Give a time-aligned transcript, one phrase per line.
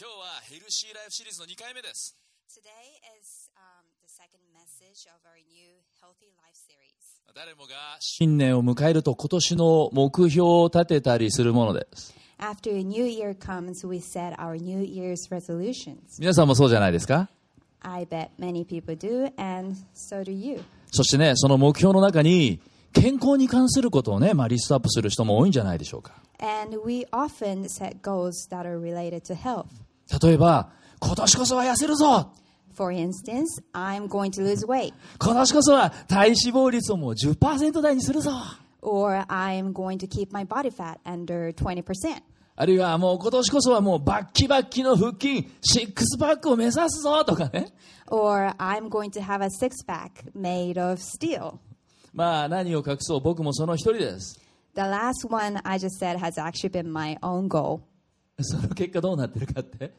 [0.00, 2.16] 今日はヘルシーライフシリーズの2回目です。
[7.34, 12.14] 誰もが新年を迎えると今年の目標を立てたりするものです。
[16.18, 17.28] 皆さんもそうじゃないですか？
[20.92, 22.62] そしてね、その目標の中に
[22.94, 26.14] 健康に関することをね、まあ、リストアップする人も多いんじゃないでしょうか。
[30.22, 32.32] 例えば、今年こそは痩せるぞ
[32.74, 38.30] For instance, I'm going to lose weight, 今年こそは体脂肪率をもう10%台にするぞ
[38.82, 42.22] or I'm going to keep my body fat under 20%,
[42.56, 47.72] あるいはもう今年こそはもうバッキバッキの腹筋、シックスパックを目指すぞとかね。
[48.10, 51.58] or I'm going to have a six pack made of steel.
[52.12, 54.38] まあ何を隠そう僕もその一人です。
[54.74, 57.80] The last one I just said has actually been my own goal.
[58.44, 59.92] その結果どうなってるかって、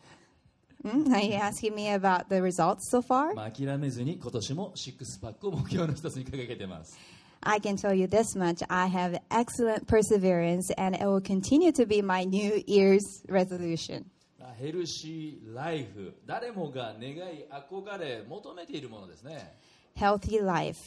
[0.84, 1.14] Hmm?
[1.14, 3.36] Are you asking me about the results so far?
[3.36, 6.98] まあ、諦めずに今年もシックスパックを目標の一つに掲げてます。
[7.42, 12.02] I can tell you this much I have excellent perseverance, and it will continue to be
[12.02, 14.06] my New Year's resolution.
[14.40, 19.56] まあヘルシーライフ、誰もが願い、憧れ、求めているものですね。
[19.96, 20.80] Healthy life.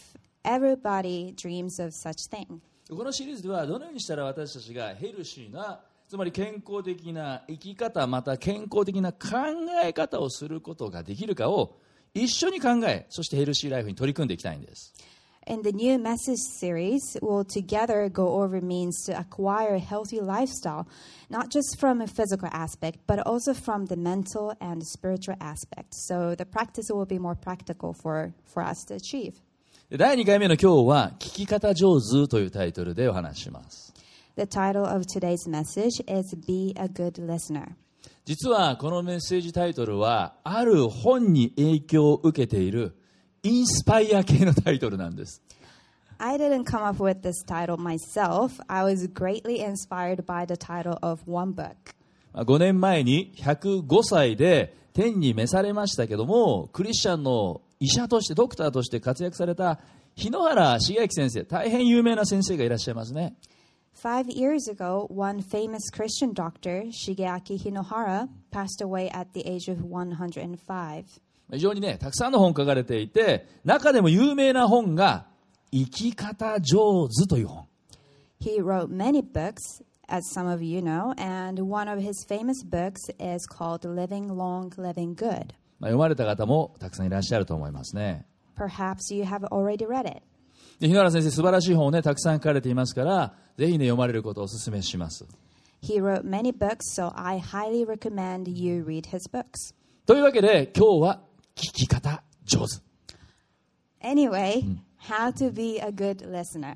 [0.44, 2.58] Everybody dreams of such thing.
[2.88, 5.80] このシリーズではどのようにしたら私たちがヘルシーな
[6.14, 9.18] つまり健康的な生き方また健康的な考
[9.82, 11.76] え方をすることができるかを
[12.14, 14.94] 一緒に考えそしてヘルシーライフに取り組んでいきたいんです
[15.48, 20.86] In the new message series, we'll together go over means to acquire a healthy lifestyle,
[21.28, 25.94] not just from a physical aspect, but also from the mental and spiritual aspect.
[25.94, 29.42] So the practice will be more practical for, for us to achieve.
[29.90, 33.93] で第2回目の今日は「聞き方上手」というタイトルでお話しします
[34.36, 37.76] The title of today's message is Be a Good Listener.
[38.24, 42.96] 実はこのメッセージタイトルはある本に影響を受けている
[43.44, 45.40] インスパイア系のタイトルなんです
[46.18, 48.60] I didn't come up with this title myself.
[48.66, 51.94] I was greatly inspired by the title of one book.
[52.32, 59.78] まあ5年前に105歳で天に召されましたけどもクリスチャンの医者としてドクターとして活躍された
[60.16, 63.36] 日野原茂明先生大変有名な先生がいらっしゃいますね
[63.93, 69.83] Five years ago, one famous Christian doctor, Shigeaki Hinohara, passed away at the age of
[69.83, 71.03] 105.
[71.51, 75.25] 非常にねたくさんの本書かれていて中でも有名な本が「
[75.73, 77.65] 生き方上手」という本
[78.39, 83.09] He wrote many books, as some of you know, and one of his famous books
[83.19, 85.53] is called Living Long, Living Good.
[85.79, 88.25] まあ読まれた方もたくさんいらっしゃると思いますね
[88.55, 90.21] Perhaps you have already read it.
[90.80, 95.26] で日野原先生素晴らしい本をねたくさん書かれていますからぜひね読まれることをお勧めします
[95.82, 99.74] He wrote many books, so I highly recommend you read his books.
[100.06, 101.20] というわけで今日は
[101.54, 102.82] 聞き方上手
[104.00, 104.62] Anyway,
[104.98, 106.74] how to be a good listener.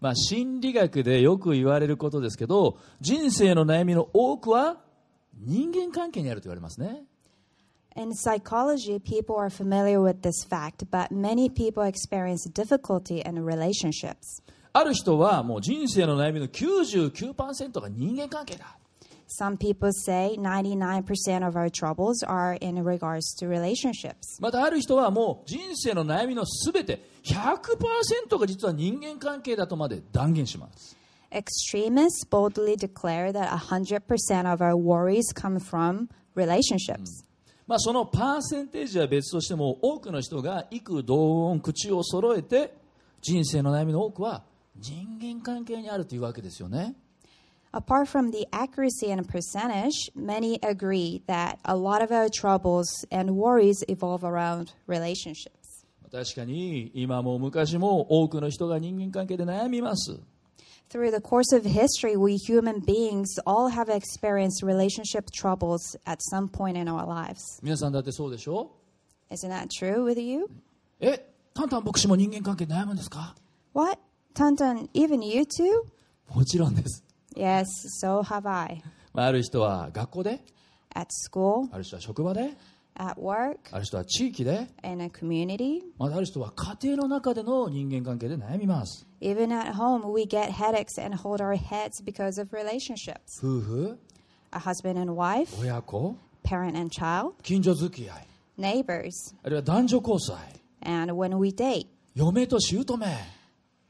[0.00, 4.78] まあ、心理学でよく言われることですけど人生の悩みの多くは
[5.38, 7.04] 人間関係にあると言われますね
[7.95, 14.43] In psychology, people are familiar with this fact, but many people experience difficulty in relationships.
[14.73, 18.77] ある人はもう人生の悩みの99%が人間関係だ
[19.27, 24.39] Some people say 99% of our troubles are in regards to relationships.
[24.39, 30.95] またある人はもう人生の悩みの全て100%が実は人間関係だとまで断言します
[31.31, 37.25] Extremists boldly declare that 100% of our worries come from relationships.
[37.72, 42.74] まあ、そのパーセンテージは別としても多くの人が幾同音口を揃えて
[43.22, 44.42] 人生の悩みの多くは
[44.76, 46.94] 人間関係にあるというわけですよね
[47.72, 53.34] Apart from the accuracy and percentage, many agree that a lot of our troubles and
[53.36, 55.86] worries evolve around relationships.
[56.10, 60.20] 確かに今も昔も多くの人が人間関係で悩みます
[60.91, 66.47] Through the course of history, we human beings all have experienced relationship troubles at some
[66.47, 67.41] point in our lives.
[67.61, 68.71] 皆さんだってそうでしょ
[69.29, 70.47] Isn't that true with you?
[71.01, 73.35] えタンタン牧師も人間関係で悩むんですか
[73.73, 73.99] What?
[74.33, 75.65] Tantan, even you too?
[76.33, 77.03] もちろんです、
[77.35, 77.65] Yes,
[78.01, 78.81] so have I.
[79.13, 80.39] まあ、ある人は学校で
[80.95, 82.51] At school, ある人は職場で
[82.95, 91.39] at work, ある人は地域で in a community, またある人は家庭の中での人間関係で悩みます even at home, we get headaches and hold
[91.41, 93.39] our heads because of relationships.
[93.41, 93.97] 夫婦
[94.51, 100.37] A husband and wife, 親子 parent and child, 近所付き合い neighbors, あるいは男女交際
[100.81, 102.83] and when we date, 嫁と姑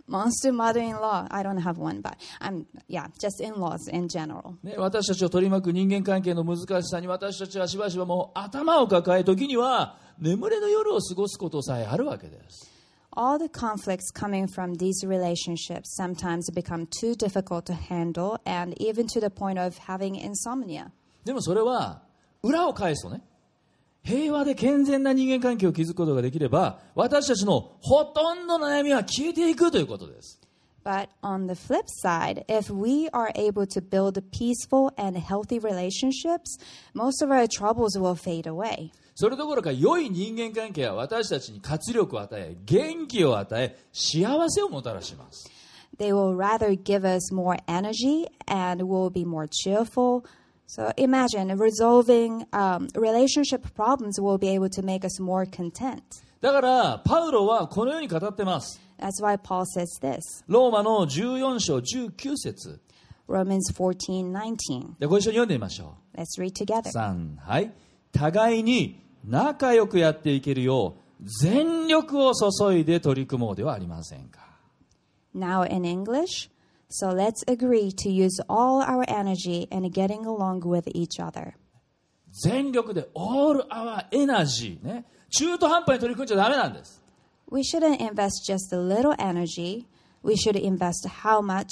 [0.06, 1.28] Monster mother-in-law.
[1.30, 4.56] I don't have one, but I'm yeah, just in-laws in general.
[4.62, 12.70] ね、私たちを取り巻く人間関係の難しさに私たちはしばしばもう頭を抱え時には眠れの夜を過ごすことさえあるわけです。
[13.14, 19.20] All the conflicts coming from these relationships sometimes become too difficult to handle and even to
[19.20, 20.90] the point of having insomnia.
[21.24, 22.02] でもそれは
[22.42, 23.22] 裏を返すとね
[24.02, 30.40] 平和で健全な人間関係を築くことができれば私たちのほとんどの悩みは消えていくということです
[30.84, 36.58] But on the flip side, if we are able to build peaceful and healthy relationships,
[36.92, 38.90] most of our troubles will fade away.
[39.14, 45.48] それどころか良い人間関係は私たちに活力を与え元気を与え幸せをもたらします
[45.98, 50.24] They will rather give us more energy and will be more cheerful.
[50.74, 56.02] So imagine resolving um, relationship problems will be able to make us more content.
[56.40, 62.80] だからパウロはこのように語ってます That's why Paul says this ローマの14章19節
[63.28, 64.98] Romans 14 19.
[64.98, 66.88] でご一緒に読んでみましょ Let's read together.
[66.88, 67.70] う3はい
[68.10, 74.40] 互いに仲良くやっていけるよう全力を注いで取り組もうではありませんか
[75.36, 76.50] Now in English.
[76.94, 81.54] So let's agree to use all our energy in getting along with each other.
[82.44, 87.02] 全力で all our energy ね中途半端に取り組んじゃダメなんです
[87.50, 89.86] We shouldn't invest just a little energy.
[90.22, 91.66] We should invest how much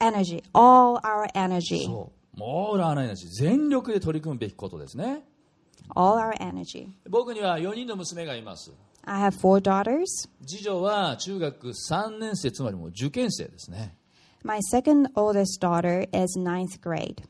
[0.00, 0.42] energy?
[0.54, 1.84] All our energy.
[1.84, 5.22] そう all our energy 全力で取り組むべきことですね
[5.94, 6.88] All our energy.
[7.10, 8.72] 僕には4人の娘がいます
[9.04, 10.06] I have four daughters.
[10.46, 13.96] 次女は中学3年生つまりもう受験生ですね
[14.44, 17.22] My second oldest daughter is ninth grade.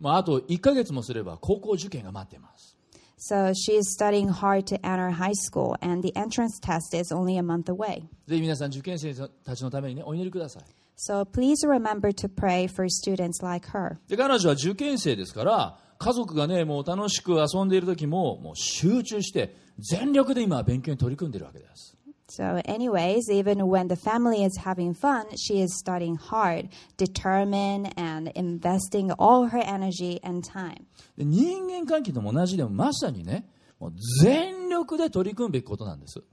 [0.00, 2.76] まあ、あと1ヶ月もすれば高校受験が待っています
[3.18, 7.36] So she is studying hard to enter high school, and the entrance test is only
[7.36, 8.02] a month away.
[8.28, 9.12] ぜひ皆さん受験生
[9.44, 10.62] たちのためにねお祈りください
[10.96, 13.96] So please remember to pray for students like her.
[14.08, 21.96] で彼女は受験生ですから家族がねもう楽しく遊んでいる時ももう集中して全力で今勉強に取り組んでいるわけです
[22.29, 28.29] So, anyways, even when the family is having fun, she is studying hard, determined, and
[28.33, 30.87] investing all her energy and time.
[31.17, 33.45] で人間関係とも同じでもまさにね
[33.79, 36.23] もう全力で取り組むべきことなんです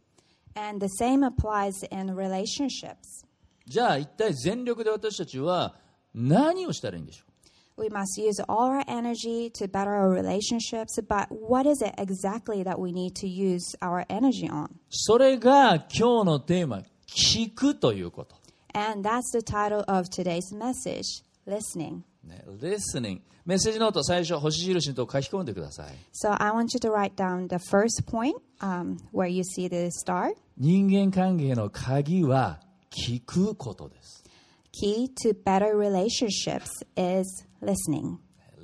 [0.54, 3.26] And the same applies in relationships.
[3.66, 5.74] じゃあ一体全力で私たちは
[6.14, 7.24] 何をしたらいいんでしょう う
[7.76, 12.62] We must use all our energy to better our relationships, but what is it exactly
[12.62, 14.68] that we need to use our energy on?
[14.90, 18.36] それが今日のテーマ聞くということ
[18.74, 22.02] And that's the title of today's message listening.
[22.22, 29.26] ね listening メッセージノート最初星印のとこ書き込んでください So, I want you to write down the first point um, where
[29.26, 30.34] you see the star.
[30.58, 34.22] 人間関係の鍵は聞くことです
[34.72, 38.17] Key to better relationships is listening.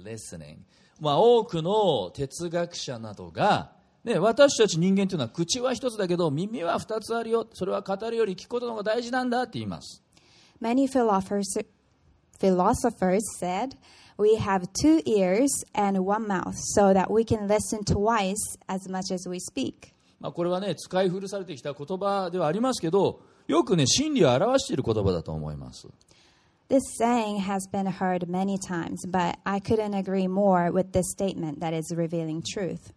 [0.04, 0.58] listening
[1.00, 3.74] まあ多くの哲学者などが
[4.04, 10.02] ね、私たち人間というのは口は一つだけど耳は二つあるよそれは語るより聞くことの方が大事なんだって言います
[10.60, 11.44] Many philosophers,
[12.40, 13.78] philosophers said,
[14.18, 18.36] We have two ears and one mouth so that we can listen twice
[18.68, 19.94] as much as we speak.
[20.20, 25.88] まあ、これはね使い古されてきた言葉ではありますけどよくね真理を表している言葉だと思います
[26.72, 31.60] This saying has been heard many times, but I couldn't agree more with this statement
[31.60, 32.94] that is revealing truth.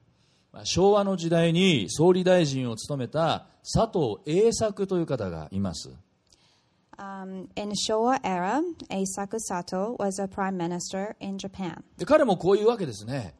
[0.52, 5.90] まあ昭和の時代に総理大臣を務めた佐藤栄作という方がいます
[6.96, 13.34] Um, in Showa era, Eisaku Sato was a prime minister in Japan, で彼もこういうわけですね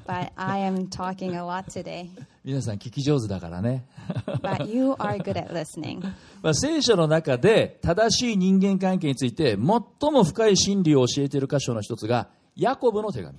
[0.05, 2.09] But I am talking a lot today.
[2.43, 3.85] 皆さん聞き上手だからね。
[4.41, 6.01] But you are good at listening.
[6.41, 13.37] まあ、聖書の中で正しい人間関係について最も深い真理を教えている箇所の一つがヤコブの手紙。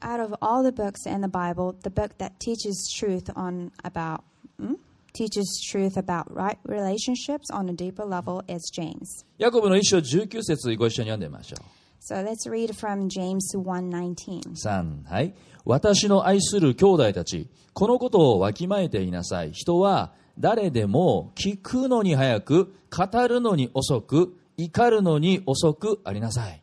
[0.00, 4.22] Out of all the books in the Bible, the book that teaches truth on about
[4.60, 4.74] hmm?
[5.12, 9.24] teaches truth about right relationships on a deeper level is James.
[9.38, 11.64] ヤコブの一章19節ご一緒に読んでみましょう。
[12.00, 14.54] So let's read from James 1:19.
[14.54, 26.62] 3はい私の愛する兄弟たちこのことをわきまえていなさい人は誰でも聞くのに早く語るのに遅く怒るのに遅くありなさい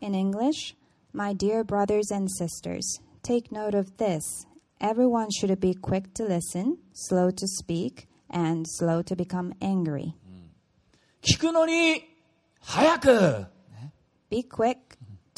[0.00, 0.76] In English,
[1.17, 4.23] my dear brothers and sisters, take note of this.
[4.81, 10.13] Everyone should be quick to listen, slow to speak, and slow to become angry.
[11.21, 12.03] 聞くのに
[12.59, 13.45] 早く
[14.29, 14.77] Be quick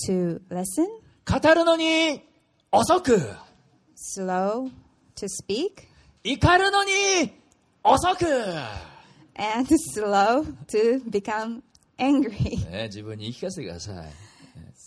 [0.07, 0.87] to listen,
[1.25, 2.23] 語るのに
[2.71, 3.19] 遅く
[4.17, 4.71] slow
[5.15, 5.83] to speak,
[6.23, 6.91] 怒るのに
[7.83, 8.25] 遅く、
[9.35, 11.61] and slow to become
[11.97, 12.57] angry.
[12.71, 14.11] ね、自分に言い聞かせてください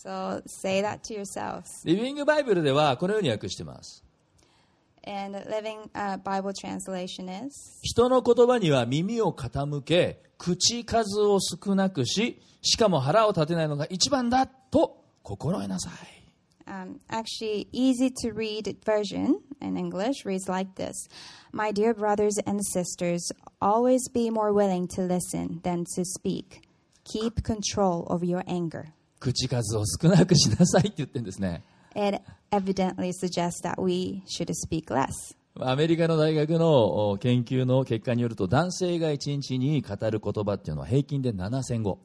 [0.04, 1.64] So say that to yourselves.
[1.86, 4.04] リビングバイブルではこのように訳してます
[5.06, 15.94] And Living uh, Bible translation is 人の言葉には耳を傾け口数を少なくししかも腹を立てないのが一番だと心得なさい
[16.70, 21.08] um, actually easy to read version in English reads like this
[21.54, 23.32] My dear brothers and sisters,
[23.62, 26.68] always be more willing to listen than to speak.
[27.04, 28.94] Keep control over your anger.
[29.24, 31.64] 口数を少なくしなさいって言ってるんですね
[31.96, 35.36] It evidently suggests that we should speak less.
[35.60, 42.00] アメリカの大学のお研究の結果によると男性が1日に語る言葉っていうのは平均で7000語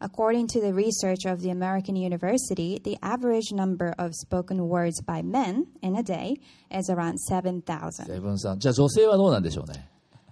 [0.00, 5.22] According to the research of the American University, the average number of spoken words by
[5.22, 6.40] men in a day
[6.76, 8.06] is around 7,000.
[8.06, 9.88] セブンさんじゃあ女性はどうなんでしょうね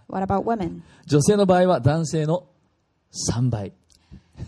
[0.09, 0.81] What about women?
[1.07, 2.49] 女性の場合は男性の
[3.13, 3.73] 3倍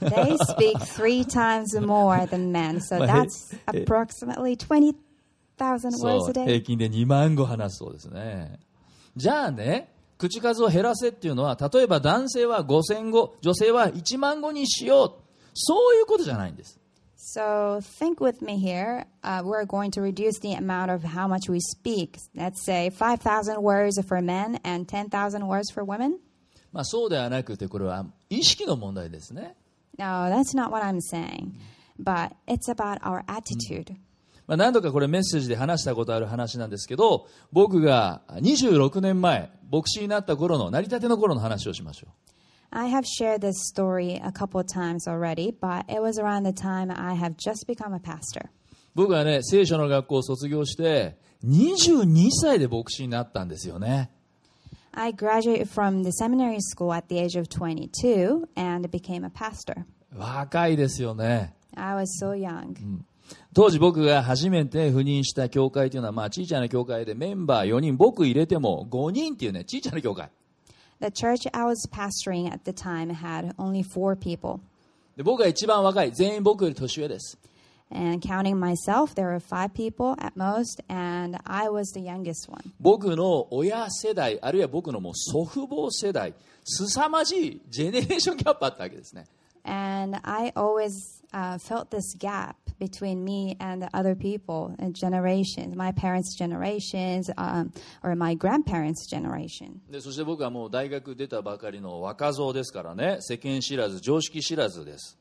[0.01, 6.45] They speak three times more than men, so that's approximately 20,000そ words う a 平
[6.47, 6.63] day.
[6.63, 8.59] 均で2万語話すそうですね
[9.17, 15.13] じゃあね口数を減らせっていうのは例えば男性は5000語女性は1万語にしよう
[15.55, 16.79] そういうことじゃないんです
[17.17, 19.07] So think with me here.
[19.23, 22.17] Uh, we're going to reduce the amount of how much we speak.
[22.35, 26.19] Let's say 5,000 words for men and 10,000 words for women.
[26.73, 29.55] まあそうではなくてこれは意識の問題ですね
[29.99, 31.59] No, that's not what I'm saying.
[31.99, 33.97] But it's about our attitude.
[34.47, 42.11] まあ、何度かこれメッセージで話したことある話なんですけど僕が26年前牧師になった頃の成り立ての頃の話をしましょう
[42.75, 46.53] I have shared this story a couple of times already, but it was around the
[46.53, 48.49] time I have just become a pastor.
[48.95, 54.11] 僕はね聖書の学校を卒業して22歳で牧師になったんですよね
[54.95, 59.85] I graduated from the seminary school at the age of 22 and became a pastor.
[60.15, 62.75] 若いですよね I was so young.
[63.55, 70.29] 当時僕が初めて赴任した教会というのはまあ小さな教会でメンバー4人僕入れても5人っていうね小さな教会
[71.01, 74.61] The church I was pastoring at the time had only four people.
[75.17, 77.39] で僕が一番若い全員僕より年上です
[77.92, 82.74] And counting myself, there were five people at most, and I was the youngest one.
[82.82, 86.34] 僕の親世代あるいは僕のもう祖父母世代
[86.66, 89.26] 凄まじいジェネレーションギャップあったわけですね
[89.64, 95.76] And I always uh, felt this gap between me and the other people and generations,
[95.76, 99.82] my parents' generations um, or my grandparents' generation.
[99.90, 105.18] でそして僕はもう大学出たばかりの若造ですからね世間知らず常識知らずです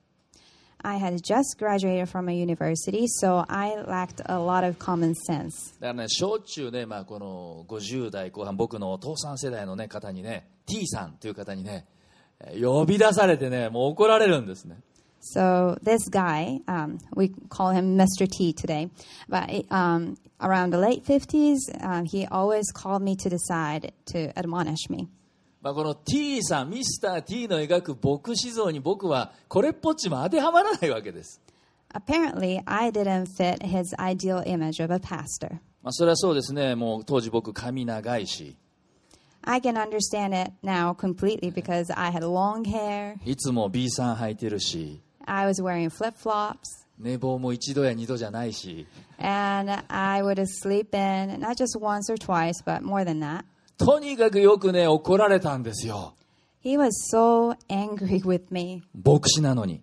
[0.83, 5.75] I had just graduated from a university, so I lacked a lot of common sense.
[5.80, 11.87] だからねしょっちゅうね、まあ、この50代後半僕のお父さん世代の、ね、方にね T さんという方にね
[12.40, 14.76] えー呼び出されてねもう怒られるんですね
[15.35, 18.28] So this guy, um, we call him Mr.
[18.30, 18.90] T today,
[19.28, 24.30] but um, around the late 50s, um, he always called me to the side to
[24.38, 25.09] admonish me.
[25.62, 31.39] まあ、この T さん、ミスター T の描く牧師像に僕はこれっぽっちも当てはまらないわけです。
[31.94, 35.60] Apparently, I didn't fit his ideal image of a pastor.
[35.84, 38.56] まあ、それはそうですね、もう当時僕髪長いし、
[39.44, 45.89] I can understand it now completely because I had long hair, いつも B さん履いてるし、I was wearing
[45.89, 46.58] flip flops,
[46.98, 48.88] 寝坊も一度や二度じゃないし、
[49.18, 53.44] and I would sleep in not just once or twice, but more than that.
[53.85, 56.15] とにかくよくね、怒られたんですよ。
[56.63, 59.81] He was so angry with me, 牧師なのに。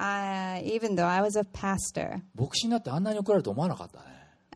[0.00, 2.22] uh, even though I was a pastor.
[2.34, 4.04] 牧師になってあんなに怒られると思わなかったね。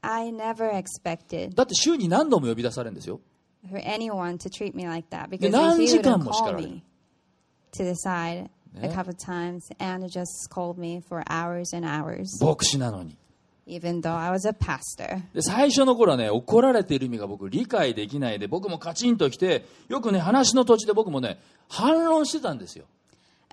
[0.01, 3.21] I never expected だって週に何度も呼び出されるんですよ。
[3.71, 6.83] for anyone to treat me like that because 何時間も叱られる。
[7.73, 8.95] to the side a ね。
[8.95, 13.17] couple times and just scold me for hours and hours, 牧師なのに。
[13.67, 15.23] Even though I was a pastor.
[15.33, 22.85] で最初の頃はね、怒られている意味が僕理解できないで、僕もカチンときて、よくね、話の途中で僕もね、反論してたんですよ。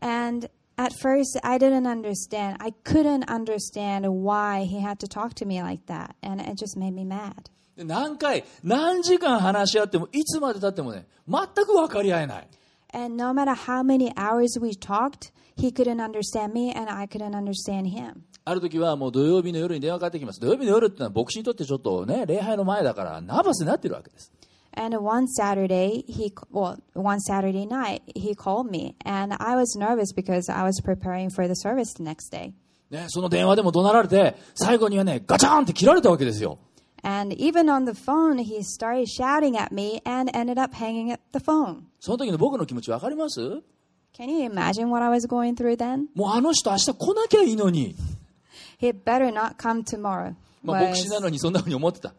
[0.02, 2.58] And at first, I didn't understand.
[2.60, 6.16] I couldn't understand why he had to talk to me like that.
[6.22, 7.50] And it just made me mad.
[7.78, 12.48] で何回、何時間話し合っても、いつまで経ってもね、全く分かり合えない。
[12.94, 17.88] And no matter how many hours we talked, he couldn't understand me and I couldn't understand
[17.88, 18.24] him.
[18.44, 20.40] ある時はもう土曜日の夜に電話かかってきます。
[20.40, 24.32] 土曜日の夜ってのは牧師にとってちょっとね、礼拝の前だからナーバスになってるわけです。
[24.74, 30.50] And one Saturday, he well, one Saturday night, he called me, and I was nervous because
[30.50, 32.54] I was preparing for the service the next day.
[32.90, 36.58] ね、その電話でも怒鳴られて、最後にはね、ガチャンって切られたわけですよ。
[37.04, 41.40] And even on the phone, he started shouting at me and ended up hanging up the
[41.44, 41.84] phone.
[42.00, 43.40] その時の僕の気持ち分かります
[44.14, 46.06] Can you imagine what I was going through then?
[46.16, 47.96] もうあの人明日来なきゃいいのに。
[48.81, 50.35] He better not come tomorrow.
[50.63, 52.15] まあ、牧師 Was なのにそんな風に思ってた。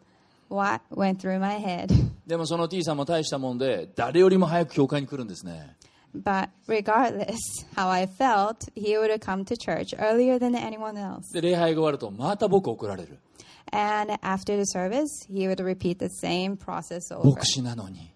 [0.48, 1.92] what went through my head.
[2.26, 5.76] でもその T さんも大したもんで、誰よりも早く教会に来るんですね。
[6.14, 7.36] But regardless
[7.76, 11.32] how I felt, he would come to church earlier than anyone else.
[11.32, 13.18] で、礼拝が終わると、また僕怒られる。
[13.70, 17.28] And after the service, he would repeat the same process over.
[17.28, 18.12] 牧師なのに、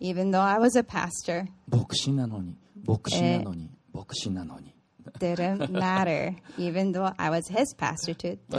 [0.00, 4.71] Even though I was a pastor, 牧師なのに、牧師なのに、牧師なのに。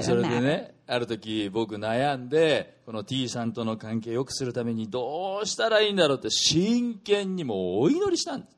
[0.02, 8.54] それでねある時僕悩んでこの T さんとの関係を良くするためにどうしたらいいんだろうって真剣にもお祈りしたんです。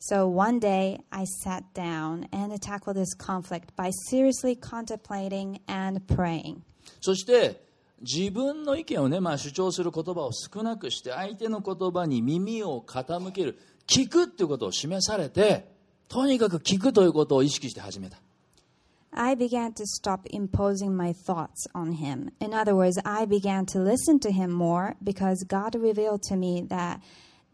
[0.00, 6.62] So one day I sat down and tackled this conflict by seriously contemplating and praying.
[7.00, 7.62] そして
[8.00, 15.78] 自分の意見をね、まあ、主張する言葉を少なくして相手の言葉に耳を傾ける聞くっていうことを示されて。
[16.10, 18.18] とにかく聞くということを意識して始めた
[19.12, 22.30] I began to stop imposing my thoughts on him.
[22.40, 26.62] In other words, I began to listen to him more because God revealed to me
[26.68, 27.00] that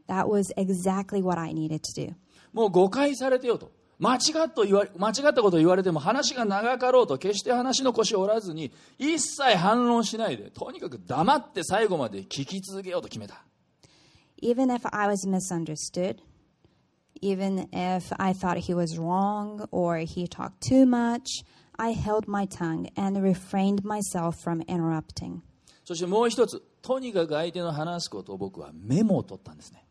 [0.06, 2.14] that was exactly what I needed to do.
[2.52, 13.42] もう誤解されてよと間違っと言われ間違ったことを言われても話が長かろうと決して話の腰を折らずに一切反論しないでとにかく黙って最後まで聞き続けようと決めた
[14.42, 16.18] Even if I was misunderstood,
[17.21, 21.43] even if I thought he was wrong or he talked too much,
[21.77, 25.41] I held my tongue and refrained myself from interrupting.
[25.83, 29.83] そしてもう一つとにかく相手の話すことを僕はメモを取ったんですね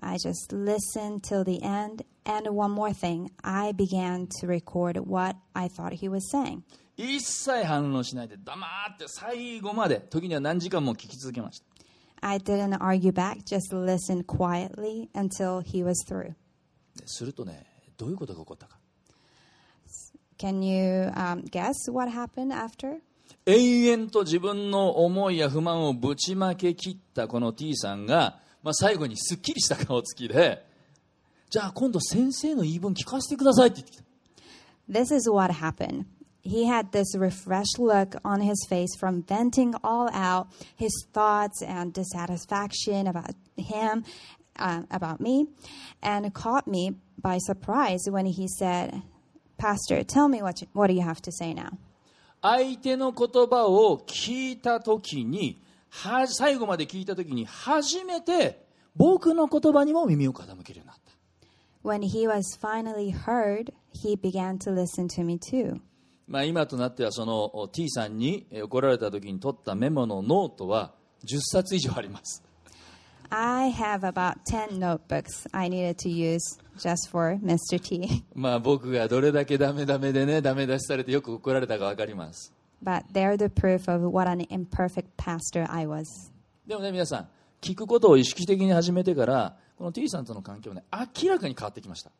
[0.00, 2.04] I just listened till the end.
[2.24, 6.62] And one more thing, I began to record what I thought he was saying.
[6.96, 11.66] 一切反論しないで黙って最後まで時には何時間も聞き続けました
[12.20, 16.34] I didn't argue back, just listened quietly until he was through.
[17.03, 17.65] でするとね
[17.97, 18.77] どういうことが起こったか
[20.39, 22.99] Can you um, guess what happened after?
[23.45, 30.65] 永遠と自分の思いや不満をぶちまけ切ったこの T さんが、まあ、最後にすっきりした顔つきで
[31.49, 34.03] じゃあ今度先生の言い分聞かせてくださいって言ってきた
[34.89, 36.05] This is what happened.
[36.41, 41.93] He had this refreshed look on his face from venting all out his thoughts and
[41.93, 44.03] dissatisfaction about him,
[44.57, 45.47] uh, about me,
[46.01, 49.01] and caught me by surprise when he said,
[49.57, 51.77] Pastor, tell me what, you, what do you have to say now?
[52.41, 58.65] 相手の言葉を聞いた時には最後まで聞いた時に初めて
[58.97, 61.13] 僕の言葉にも耳を傾けるようになった
[61.85, 65.79] When he was finally heard, he began to listen to me too.
[66.27, 70.93] まあ、今となってはそのお T さんにえー怒られた時に取ったメモのノートは
[71.25, 72.43] 10冊以上あります
[73.32, 77.78] I have about 10 notebooks I needed to use just for Mr.
[77.78, 78.24] T.
[78.34, 82.52] まあ僕がどれだけダメダメでね、ダメ出しされてよく怒られたかわかります。
[82.82, 86.04] But they're the proof of what an imperfect pastor I was.
[86.66, 87.28] でもね、皆さん、
[87.60, 90.84] 聞くことを意識的に始めてから、この T さんとの関係はね、
[91.22, 92.10] 明らかに変わってきました。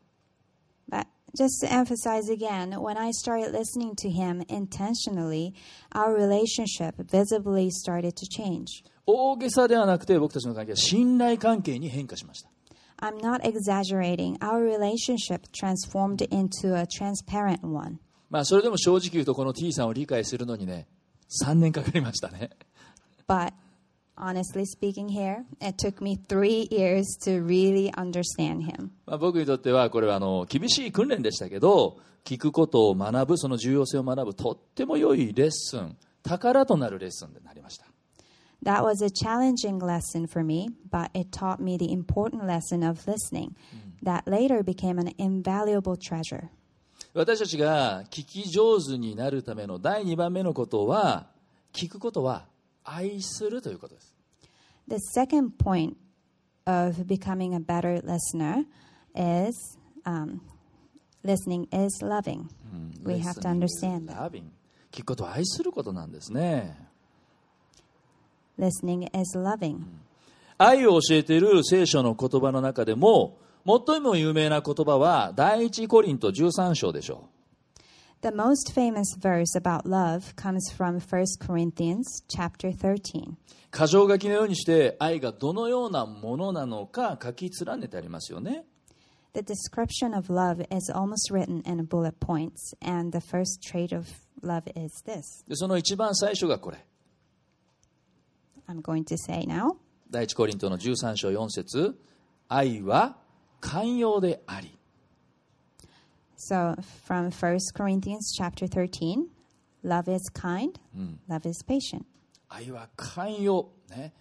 [0.89, 1.05] But
[1.35, 5.53] just to emphasize again, when I started listening to him intentionally,
[5.93, 8.83] our relationship visibly started to change.
[9.06, 12.50] 大げさではなくて僕たちの関係は信頼関係に変化しました。
[13.00, 14.38] I'm not exaggerating.
[14.38, 17.98] Our relationship transformed into a transparent one.
[18.30, 20.86] まあそれでも正直言うとこの T さんを理解するのにね、
[21.42, 22.50] 3年かかりましたね。
[23.28, 23.52] But
[24.16, 28.90] honestly speaking, here, it took me three years to really understand him.
[29.06, 37.86] まあ、僕にとってはこれはあの厳しい訓練でしたけど聞くことを学ぶその重要性を学ぶとっても良いレッスン宝となるレッスンになりました
[38.64, 43.06] That was a challenging lesson for me, but it taught me the important lesson of
[43.06, 43.54] listening
[44.02, 46.50] that later became an invaluable treasure.
[47.12, 51.28] 私たちが聞き上手になるための第2番目のことは
[51.72, 52.46] 聞くことは
[52.82, 54.14] 愛するということです
[54.88, 55.96] The second point
[56.66, 58.64] of becoming a better listener
[59.14, 60.40] is um,
[61.22, 62.48] listening is loving.
[63.04, 64.30] We have to understand that.
[64.90, 66.76] 聞くことを愛することなんですね
[68.58, 69.82] Listening is loving.
[70.58, 77.34] 愛を教えている聖書の言葉の中でも最も有名な言葉は第一コリント13章でしょう
[78.22, 83.36] The most famous verse about love comes from 1 Corinthians chapter 13.
[83.70, 88.64] 箇条書きのようにして愛がどのようなものなのか書き連ねてありますよね
[89.34, 94.06] The description of love is almost written in bullet points, and the first trait of
[94.42, 95.44] love is this.
[95.48, 96.78] でその一番最初がこれ
[98.68, 99.76] I'm going to say now.
[100.10, 101.98] 第一コリントの13章4節
[102.48, 103.16] 愛は
[103.60, 104.78] 寛容であり
[106.36, 109.28] So from 1 Corinthians chapter 13,
[109.82, 110.78] love is kind,
[111.28, 112.04] love is patient.
[112.48, 114.12] 愛は寛容、ね、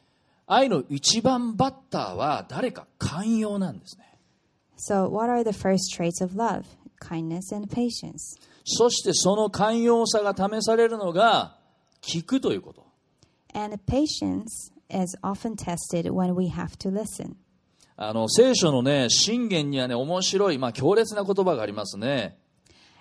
[0.47, 4.06] 愛の一番バッターは誰か寛容なんですね
[4.77, 6.63] So what are the first traits of love?
[6.99, 8.39] Kindness and patience.
[8.65, 11.58] そしてその寛容さが試されるのが
[12.01, 12.82] 聞くということ
[13.54, 17.37] And patience is often tested when we have to listen.
[18.00, 22.38] あの聖書のね信玄にはね面白い、まあ、強烈な言葉がありますね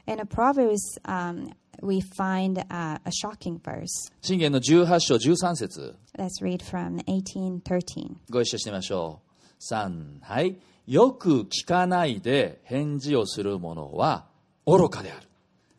[0.07, 1.51] In a Proverbs, um,
[1.83, 4.11] we find uh, a shocking verse.
[4.21, 8.15] 信玄の18章13節 Let's read from 1813.
[8.29, 9.19] ご一緒してみましょ
[9.59, 9.61] う。
[9.61, 10.57] 3、はい。
[10.87, 14.27] よく聞かないで返事をする者は
[14.65, 15.27] 愚かである。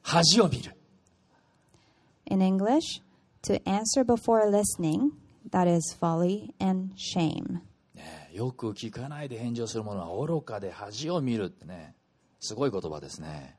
[0.02, 0.76] 恥を見る。
[2.26, 3.02] In English,
[3.43, 5.11] to answer before listening,
[5.51, 7.61] that is folly and shame.
[7.95, 11.95] ねよく聞かないで返事をする者は愚かで恥を見るってね、
[12.39, 13.57] すごい言葉ですね。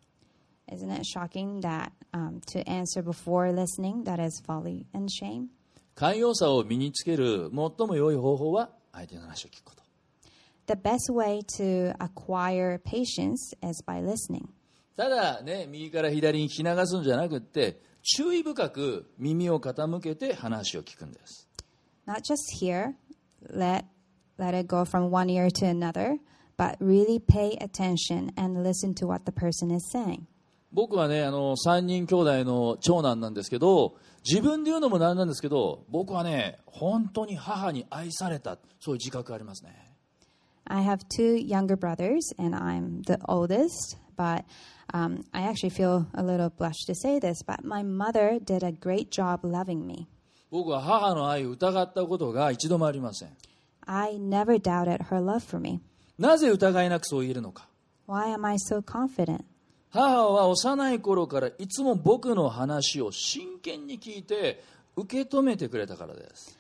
[0.67, 5.49] Isn't it shocking that um, to answer before listening, that is folly and shame?
[5.95, 9.85] 寛容さを身につける最も良い方法は相手の話を聞くこと。
[10.67, 14.49] The best way to acquire patience is by listening.
[14.97, 21.49] ただね、右から左に聞き流すんじゃなくって、注意深く耳を傾けて話を聞くんです。
[22.07, 22.95] Not just hear,
[23.51, 23.87] let,
[24.39, 26.19] let it go from one ear to another,
[26.59, 30.27] but really pay attention and listen to what the person is saying.
[30.71, 33.95] 僕はねあの3人兄弟の長男なんですけど
[34.29, 39.95] 自分で言うのもなんなんですけど僕はね本当に母に愛されたそういう自覚がありますね
[40.67, 44.45] I have two younger brothers, and I'm the oldest, but
[44.94, 48.72] um, I actually feel a little blush to say this, but my mother did a
[48.72, 50.08] great job loving me.
[50.52, 53.30] 僕は母の愛を疑ったことが一度もありません
[53.86, 55.80] I never doubted her love for me.
[56.18, 57.68] なぜ疑いなくそう言えるのか
[58.08, 59.44] Why am I so confident?
[59.92, 64.64] 母は幼い頃からいつも僕の話を真剣に聞いて
[64.96, 66.58] 受け止めてくれたからです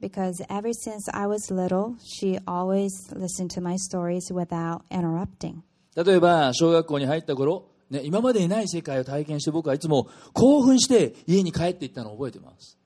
[0.00, 5.62] Because ever since I was little, she always listened to my stories without interrupting.
[5.97, 12.77] 例えば小学校に入った頃、ね、今までにない世界を体験して僕はいつも興奮して家に帰っていったのを覚えています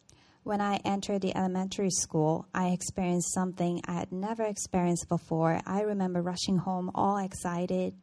[0.43, 5.61] When I entered the elementary school, I experienced something I had never experienced before.
[5.67, 7.93] I remember rushing home all excited.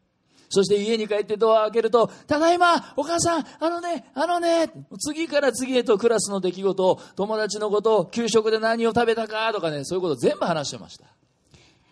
[0.49, 11.07] そして家に帰ってドアを開けると、ただいま、お母さん、あのね、あのね、次から次へとクラスの出来事、友達のこと、給食で何を食べたかとかね、そういうこと全部話してました。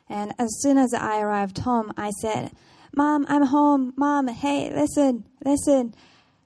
[0.09, 2.53] And as soon as I arrived home, I said,
[2.96, 3.94] Mom, I'm home.
[3.96, 5.94] Mom, hey, listen, listen.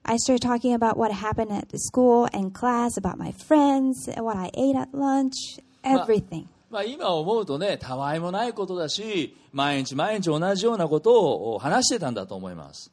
[0.04, 4.36] I started talking about what happened at the school and class, about my friends, what
[4.36, 6.48] I ate at lunch, everything.
[6.70, 12.92] まあ、今思うとね、たわいもないことだし、毎日毎日同じようなことを話してたんだと思います。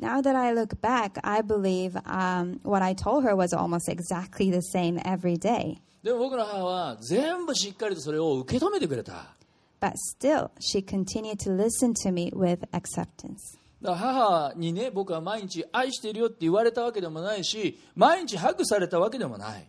[0.00, 4.50] Now that I look back, I believe um, what I told her was almost exactly
[4.50, 5.78] the same every day.
[6.02, 9.34] でも僕の母は全部しっかりとそれを受け止めてくれた。
[9.80, 13.58] But still, she continued to listen to me with acceptance.
[13.82, 19.68] だから母にね、僕は毎日愛してるよって言われたわけでもないし、毎日ハグされたわけでもない。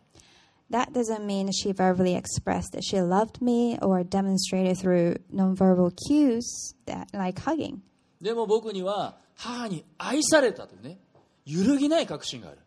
[0.71, 6.73] That doesn't mean she verbally expressed that she loved me or demonstrated through nonverbal cues
[6.87, 7.81] that like hugging.
[8.21, 10.97] でも僕には母に愛されたというね、
[11.45, 12.59] 揺るぎない確信がある。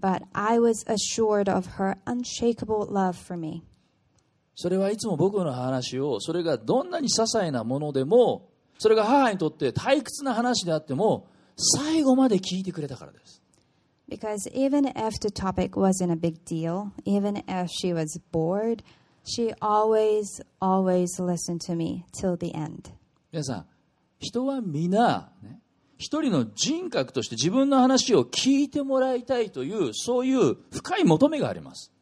[0.00, 3.64] But I was assured of her unshakable love for me.
[4.55, 13.41] それはいつも僕の話を、それがどんなに些細なものでも、それが母にとって退屈な話であっても、最後まで聞いてくれたからです。
[14.09, 18.83] Because even if the topic wasn't a big deal, even if she was bored,
[19.23, 20.25] she always,
[20.59, 22.91] always listened to me till the end.
[23.31, 23.65] 皆さん、
[24.19, 25.61] 人は皆、ね、
[25.97, 31.93] 一人の人格として自分の話を聞いてもらいたいという、そういう深い求めがあります。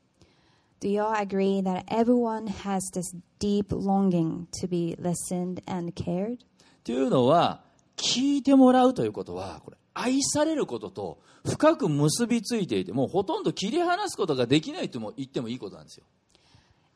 [0.81, 6.39] Do you all agree that everyone has this deep longing to be listened and cared?
[6.85, 7.65] というのは、
[7.97, 16.05] 聞いてもらうということは、これ、愛されることと深く結びついていて、もうほとんど切り離すことができないとも言ってもいいことなんですよ。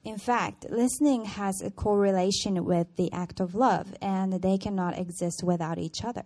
[0.05, 5.45] In fact, listening has a correlation with the act of love, and they cannot exist
[5.45, 6.25] without each other.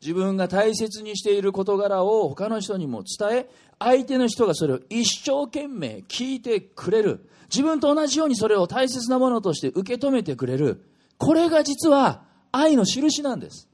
[0.00, 7.28] 自分が大切にしている事柄を他の人にも伝え、相手の人がそれを一生懸命聞いてくれる。
[7.50, 10.86] 自分と同じようにそれを大切なものとして受け止めてくれる。
[11.18, 13.68] これが実は愛の印なんです。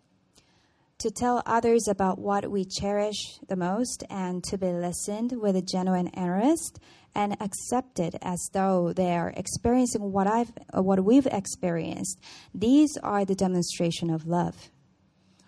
[1.01, 5.61] To tell others about what we cherish the most and to be listened with a
[5.61, 6.81] genuine interest
[7.15, 12.19] and accepted as though they are experiencing what I've what we've experienced.
[12.55, 14.71] These are the demonstration of love.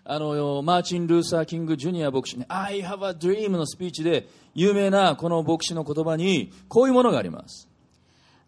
[0.03, 7.67] あの、マーチン・ルーサー・キング・ジュニア牧師ね、I have a dream のスピーチで有名なこの牧師の言葉にこういうものがあります。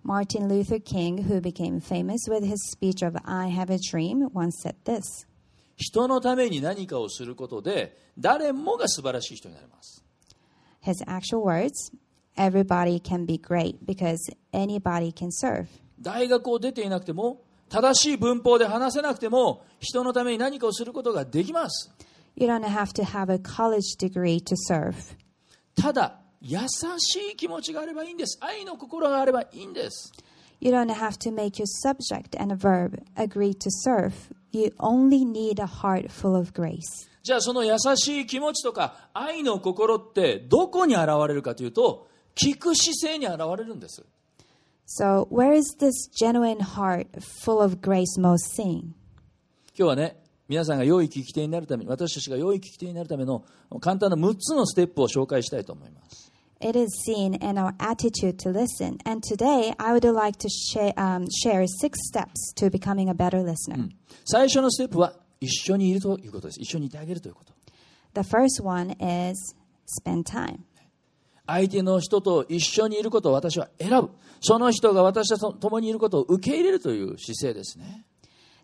[0.04, 4.62] Martin Luther King, who became famous with his speech of I Have a Dream, once
[4.64, 5.28] said this
[5.78, 10.04] 人のために何かをすることで誰もが素晴らしい人になります。
[10.84, 11.92] His actual words
[12.38, 14.18] Everybody can be great because
[14.54, 15.68] anybody can serve.
[16.00, 21.90] 大学を出ていなくても正しい文法で話せなくても人のために何かをすることができます。
[25.82, 26.58] ただ、優
[26.98, 28.38] しい気持ちがあればいいんです。
[28.42, 30.12] 愛の心があればいいんです。
[37.24, 44.04] じゃあその優しい気持ちとか愛の心ってどこに現れるかというと聞く姿勢に現れるんです。
[44.94, 48.94] So, where is this genuine heart full of grace most seen?
[49.74, 50.18] 今日はね
[50.50, 53.46] 皆さんが良い聞き手になるために私たちが良い聞き手になるための
[53.80, 56.30] 簡単な6つのステップを紹介したいと思います。
[56.60, 58.98] It is seen in our attitude to listen.
[59.06, 63.42] And today, I would like to share, um, share six steps to becoming a better
[63.42, 63.92] listener.
[64.26, 66.60] 最初のステップは一緒にいるということです。
[66.60, 67.54] 一緒にいてあげるということ。
[68.14, 69.56] The first one is
[69.88, 70.66] spend time.
[71.52, 74.12] 相手の人と一緒にいることを私は選ぶ。
[74.40, 78.06] その人が私と共にいることを受け入れるという姿勢ですね。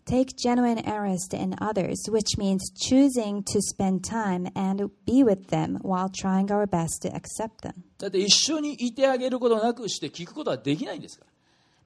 [0.05, 5.79] Take genuine interest in others, which means choosing to spend time and be with them
[5.81, 7.73] while trying our best to accept them.
[7.97, 11.31] だって一緒にいてあげることなくして聞くことはできないんですから。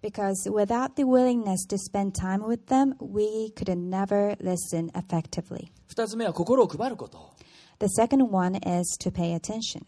[0.07, 5.69] Because without the willingness to spend time with them, we could never listen effectively.
[5.87, 7.33] 二つ目は心を配ること。
[7.79, 9.83] The second one is to pay attention.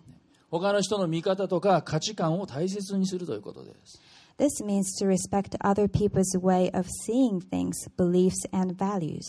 [0.53, 3.99] 他の人の見方とか価値観を大切にするということです。
[4.37, 9.21] This means to respect other people's way of seeing things, beliefs, and values.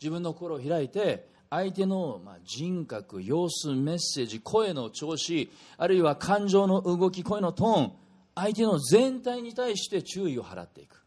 [0.00, 5.48] 自分の心を開いて相手のまあ人格、様子、メッセージ、声の調子、
[5.78, 7.92] あるいは感情の動き、声のトーン、
[8.34, 11.05] 相手の全体に対して注意を払っていく。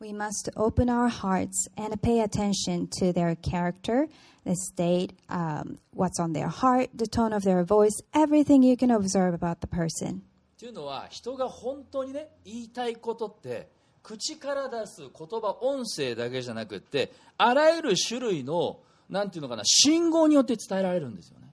[0.00, 4.06] We must open our hearts and pay attention to their character,
[4.44, 8.90] the state, um, what's on their heart, the tone of their voice, everything you can
[8.90, 10.22] observe about the person.
[10.58, 13.68] というのは人が本当にね言いたいことって
[14.02, 21.44] 口から出す言葉音声だけじゃなくってあらゆる種類のなんていうのかな信号によって伝えられるんですよね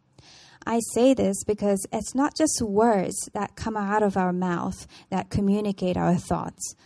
[0.65, 5.29] I say this because it's not just words that come out of our mouth that
[5.29, 6.77] communicate our thoughts.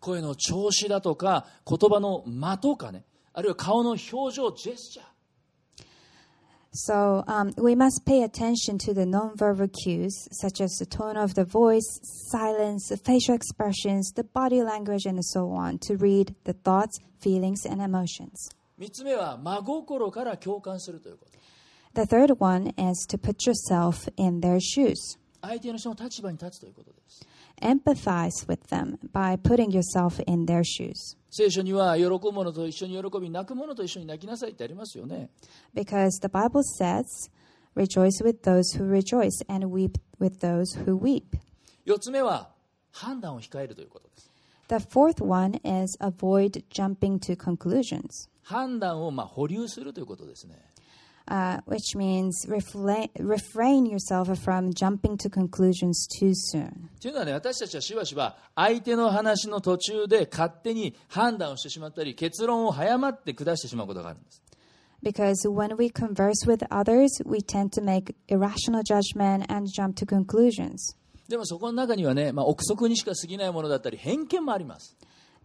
[0.00, 5.04] 声の調子だとか言葉の間とかねあるいは顔の表情ジェスチャー
[6.72, 11.34] So um, we must pay attention to the nonverbal cues, such as the tone of
[11.34, 11.98] the voice,
[12.30, 17.66] silence, the facial expressions, the body language, and so on, to read the thoughts, feelings,
[17.66, 18.50] and emotions.
[18.78, 21.30] 3つ目は真心から共感するということ
[21.94, 25.18] The third one is to put yourself in their shoes.
[25.42, 27.26] 相手の人の立場に立つということです
[27.61, 31.17] Empathize with them by putting yourself in their shoes.
[31.29, 35.29] 聖書には喜ぶ者と一緒に喜び泣く者と一緒に泣きなさいってありますよね
[35.75, 37.03] Because the Bible says,
[37.75, 41.37] Rejoice with those who rejoice and weep with those who weep.
[41.85, 42.49] 4つ目は
[42.91, 44.31] 判断を控えるということです
[44.67, 50.55] The fourth one is avoid jumping to conclusions, 判断をまあ保留するということですね
[51.28, 56.90] Uh, which means refla- refrain yourself from jumping to conclusions too soon.
[57.00, 64.42] というのはね私たちはしばしば相手の話の途中で勝手に判断をしてしまったり結論を早まって下してしまうことがあるんです
[65.02, 70.04] Because when we converse with others, we tend to make irrational judgment and jump to
[70.04, 70.94] conclusions.
[71.26, 74.96] でもそこの中にはね、まあ、憶測にしか過ぎないものだったり偏見もあります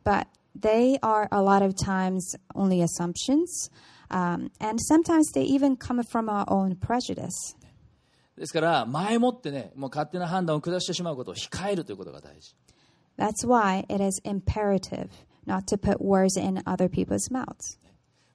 [0.03, 0.25] But
[0.59, 3.71] they are a lot of times only assumptions,
[4.09, 7.55] um, and sometimes they even come from our own prejudice.
[8.37, 12.53] ですから前もってねもう勝手な判断を下してしまうことを控えるということが大事
[13.17, 15.07] That's why it is imperative
[15.47, 17.79] not to put words in other people's mouths.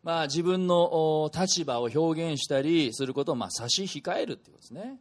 [0.02, 4.98] まあ自分のお立場を表現したりすることをまあ差し控えるっていうことですね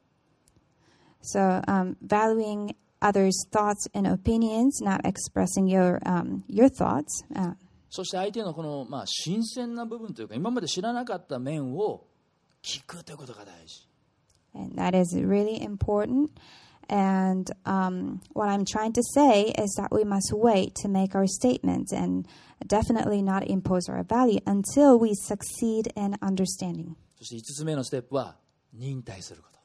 [1.22, 7.54] So, um, valuing others' thoughts and opinions, not expressing your um, your thoughts, uh,
[7.90, 12.06] そして相手のこのまあ新鮮な部分というか今まで知らなかった面を
[12.62, 13.90] 聞くということが大事
[14.54, 16.32] and that is really important.
[16.90, 21.28] And um, what I'm trying to say is that we must wait to make our
[21.28, 22.28] statements and
[22.66, 26.96] definitely not impose our value until we succeed in understanding.
[27.20, 28.38] そして5つ目のステップは
[28.74, 29.59] 忍耐すること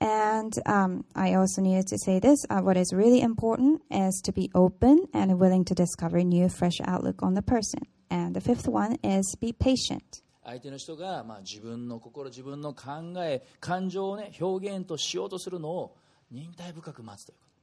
[0.00, 4.32] And um, I also needed to say this uh, what is really important is to
[4.32, 7.80] be open and willing to discover new, fresh outlook on the person.
[8.10, 10.22] And the fifth one is be patient.
[10.44, 15.96] 相手の人がまあ自分の心自分の考え感情をね表現としようとするのを
[16.30, 17.54] 忍耐深く待つということ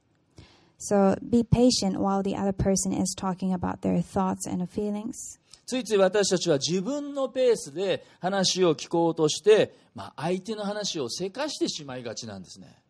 [0.78, 5.38] So be patient while the other person is talking about their thoughts and feelings.
[5.67, 12.81] ついつい私たちは自分のペースで話を聞こうとして、まあ、相手の話をせかしてしまいがちなんですね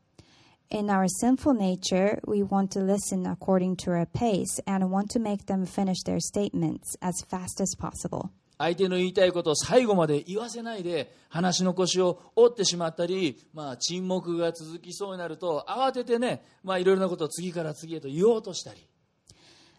[0.70, 5.20] In our sinful nature, we want to listen according to our pace and want to
[5.20, 8.30] make them finish their statements as fast as possible.
[8.60, 18.88] 相手の言いたいことを最後まで言わせないで話の腰を折ってしまったり、まあ、沈黙が続きそうになると慌ててね、まあ、いろいろなことを次から次へと言おうとしたり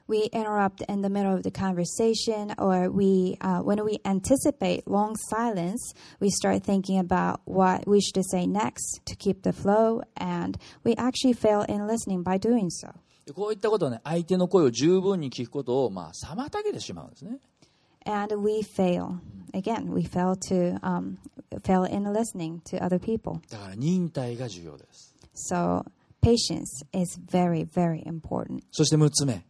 [0.07, 5.15] We interrupt in the middle of the conversation, or we, uh, when we anticipate long
[5.15, 10.57] silence, we start thinking about what we should say next to keep the flow, and
[10.83, 12.89] we actually fail in listening by doing so.
[13.25, 17.37] でこういったことはね相手の声を十分に聞くことを、まあ、妨げてしまうんですね
[18.05, 19.19] And we fail.
[19.53, 21.19] Again, we fail to um,
[21.63, 23.39] fail in listening to other people.
[23.49, 25.85] だから忍耐が重要です So
[26.21, 28.63] patience is very, very important.
[28.71, 29.45] そして6つ目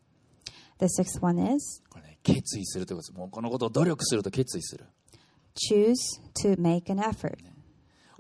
[0.79, 4.85] The sixth one is これ、ね、決意するということですもうこのことを努力すると決意する
[5.55, 7.37] choose to make an effort.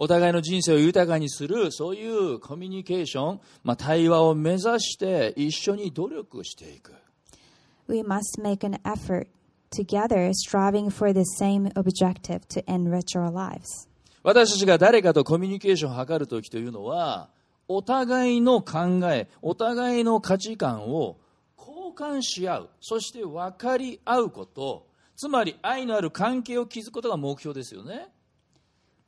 [0.01, 6.95] お互いの人生を豊かにするそういうコミュニケーション、まあ、対話を目指して一緒に努力していく
[7.89, 9.29] We must make an effort
[9.71, 13.89] together, striving for the same objective to enrich our lives.
[14.23, 17.31] 私たちが誰かとコミュニケーションを図るときというのは
[17.67, 21.17] お互いの考えお互いの価値観を
[21.99, 28.09] 交換し合うそして分かり合うことつまり愛のある関係を築くことが目標ですよね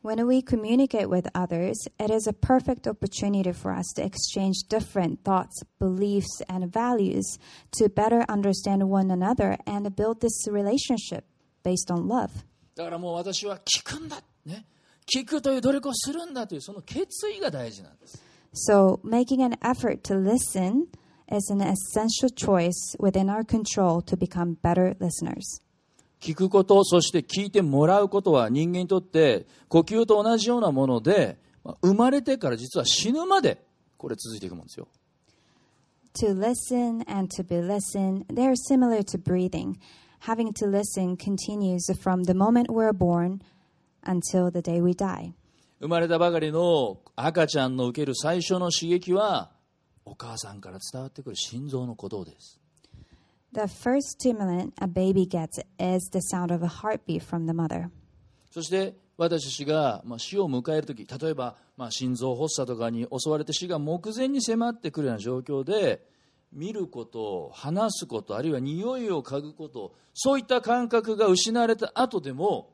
[0.03, 5.23] When we communicate with others, it is a perfect opportunity for us to exchange different
[5.25, 7.39] thoughts, beliefs, and values
[7.73, 11.25] to better understand one another and build this relationship
[11.63, 12.31] based on love.
[12.75, 14.65] だからもう私は聞くんだ、ね、
[15.15, 18.23] 聞くという努力をするんだというその決意が大事なんです
[18.55, 20.87] So, making an effort to listen
[21.31, 25.63] is an essential choice within our control to become better listeners.
[26.21, 33.65] 聞くことそして聞いてもらうことは人間にとって呼吸と同じようなものでまあ生まれてから実は死ぬまで
[33.97, 34.89] これ続いていくもんですよ
[36.15, 39.79] To listen and to be listened, they are similar to breathing.
[40.27, 43.41] Having to listen continues from the moment we're born
[44.03, 45.33] until the day we die.
[45.81, 49.51] 生まれたばかりの赤ちゃんの受ける最初の刺激は
[50.05, 52.61] お母さんから伝わってくる心臓の鼓動です
[53.53, 57.91] The first stimulant a baby gets is the sound of a heartbeat from the mother.
[58.51, 66.07] そして私たちが、まあ、死を迎えるとき、例えば、まあ、心臓発作とかに襲われて死が目前に迫ってくるような状況で、
[66.53, 72.71] 見ること、話すこと、あるいは匂いを嗅ぐこと、そういった感覚が失われた後でも、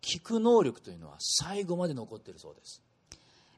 [0.00, 2.80] 聞く能力というのは最後まで残っているそうです。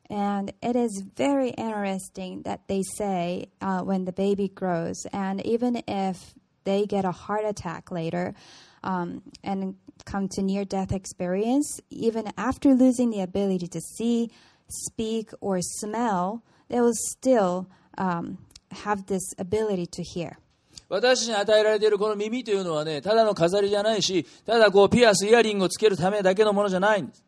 [0.10, 5.82] And it is very interesting that they say uh, when the baby grows, and even
[5.88, 8.36] if they get a heart attack later
[8.84, 14.30] um, and come to near death experience, even after losing the ability to see,
[14.68, 17.68] speak, or smell, they will still
[17.98, 18.38] um,
[18.72, 20.38] have this ability to hear.
[20.90, 27.24] 私たちに与えられているこの耳というのはね、ただの飾りじゃないし、ただこうピアス、イヤリングをつけるためだけのものじゃないんです。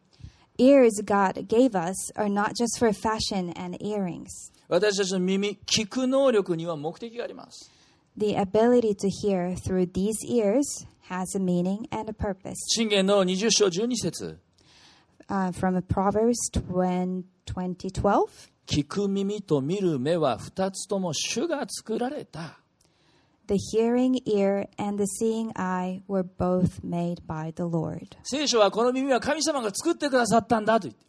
[0.60, 4.52] Ears God gave us are not just for fashion and earrings.
[4.68, 7.72] 私たちの耳、聞く能力には目的があります。
[8.18, 12.56] The ability to hear through these ears has a meaning and a purpose.
[12.68, 14.40] 信玄の20章12節
[15.28, 18.30] Uh, from Proverbs 20, 2012.
[18.68, 22.59] 聞く耳と見る目は二つとも主が作られた。
[23.51, 28.17] The hearing ear and the seeing eye were both made by the Lord.
[28.23, 31.05] 聖書はこの耳は神様が作ってくださったんだと言って。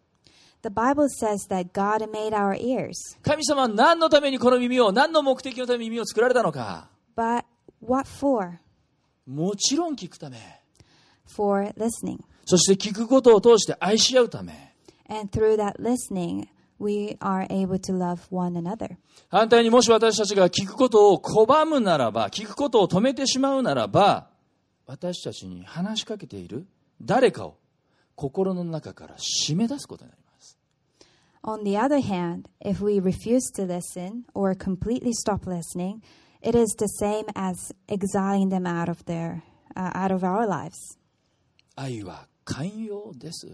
[0.63, 2.93] The Bible says that God made our ears.
[3.21, 6.89] 神様は何のためにこの耳を、何の目的のために耳を作られたのか。
[7.15, 7.43] But
[7.79, 8.57] what for?
[9.27, 10.39] もちろん聞くため。
[11.27, 12.23] For listening.
[12.45, 14.73] そして聞くことを通して愛し合うため。
[15.07, 16.47] And through that listening,
[16.81, 18.97] we are able to love one another.
[19.29, 24.29] 反対にもし私たちが聞くことを拒むならば、聞くことを止めてしまうならば、
[24.87, 26.65] 私たちに話しかけている
[27.01, 27.57] 誰かを
[28.15, 30.57] 心の中から締め出すことになります。
[31.43, 36.01] On the other hand, if we refuse to listen or completely stop listening,
[36.41, 39.43] it is the same as exiling them out of their
[39.75, 40.97] uh, out of our lives.
[41.75, 43.47] 愛は寛容です。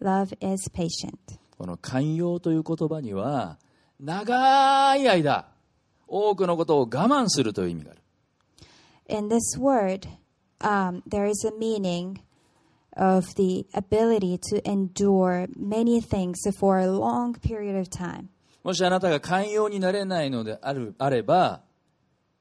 [0.00, 1.38] Love is patient.
[1.58, 3.58] この寛容という言葉には、
[3.98, 5.48] 長い間、
[6.06, 8.00] 多くのことを我慢するという意味がある。
[9.08, 10.08] In this word,
[10.60, 12.20] um, there is a meaning
[12.96, 18.28] of the ability to endure many things for a long period of time.
[18.62, 21.62] もしあなたが寛容になれないのであるあれば、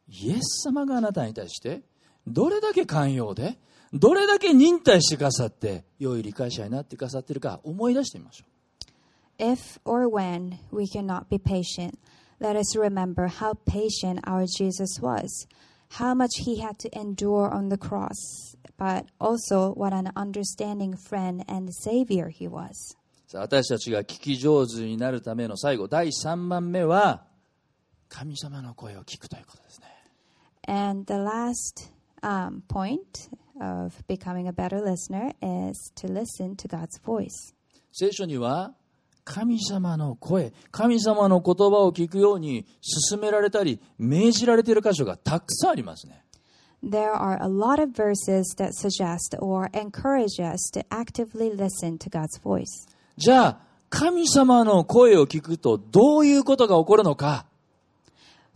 [0.08, 1.82] イエス様があなたに対して、
[2.28, 3.58] どれだけ寛容で、
[3.94, 8.57] どれだけ忍耐してくださって、良い理解者になってくださっているか思い出してみましょう。
[9.39, 11.99] If or when we cannot be patient,
[12.41, 15.47] let us remember how patient our Jesus was,
[15.91, 21.45] how much he had to endure on the cross, but also what an understanding friend
[21.49, 22.97] and savior he was.
[23.27, 27.25] さあ私たちが聞き上手になるための最後、第3番目は、
[28.09, 29.87] 神様の声を聞くということですね。
[30.69, 31.91] And the last
[32.23, 37.55] um, point of becoming a better listener is to listen to God's voice.
[37.91, 38.75] 聖書には
[39.28, 42.66] 神様の声神様の言葉を聞くように
[43.10, 46.24] 勧められたり命じられている箇所がたくさんありますね
[46.82, 52.10] There are a lot of verses that suggest or encourage us to actively listen to
[52.10, 52.88] God's voice.
[53.18, 53.58] じゃあ
[53.90, 57.46] 神様の声を聞くとどういうことが起こるのか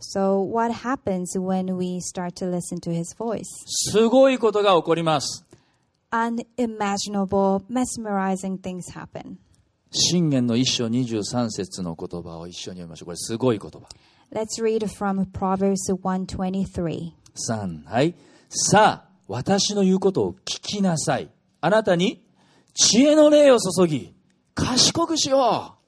[0.00, 3.44] So, what happens when we start to listen to his voice?
[3.66, 5.44] すごいことが起こります
[6.12, 9.36] Unimaginable, mesmerizing things happen.
[9.92, 13.80] 信玄の一章23節の言葉を一緒に読みましょうこれすごい言葉
[14.32, 17.12] Let's read from Proverbs 123.
[17.34, 18.14] 3はい
[18.48, 21.30] さあ私の言うことを聞きなさい
[21.60, 22.24] あなたに
[22.74, 24.14] 知恵の霊を注ぎ
[24.54, 25.82] 賢くしよう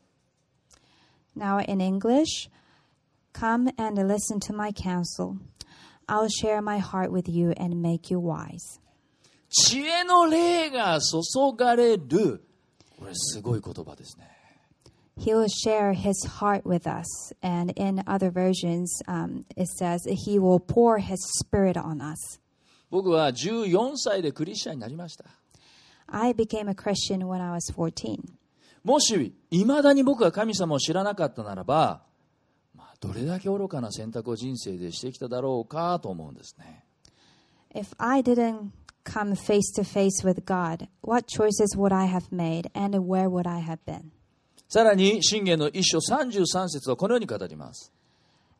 [1.37, 2.49] Now, in English,
[3.33, 5.39] come and listen to my counsel.
[6.07, 8.81] I'll share my heart with you and make you wise.
[9.49, 12.45] 知恵の霊が注がれる
[12.99, 14.29] これすごい言葉ですね
[15.17, 17.33] He will share his heart with us.
[17.41, 22.41] And in other versions, um, it says he will pour his spirit on us.
[22.91, 25.25] 僕は14歳でクリスチャンになりました
[26.07, 28.19] I became a Christian when I was 14.
[28.85, 32.03] もしいまだに僕が神様を知らなかったならば、
[32.77, 36.85] まあ、どれだけ愚かな選択を人生でしてきただろうかと思うんですね
[37.75, 38.71] If I didn't
[39.05, 43.47] come face to face with God, what choices would I have made and where would
[43.47, 44.11] I have been?
[44.69, 47.93] さらに信玄の一章33節はこのように語ります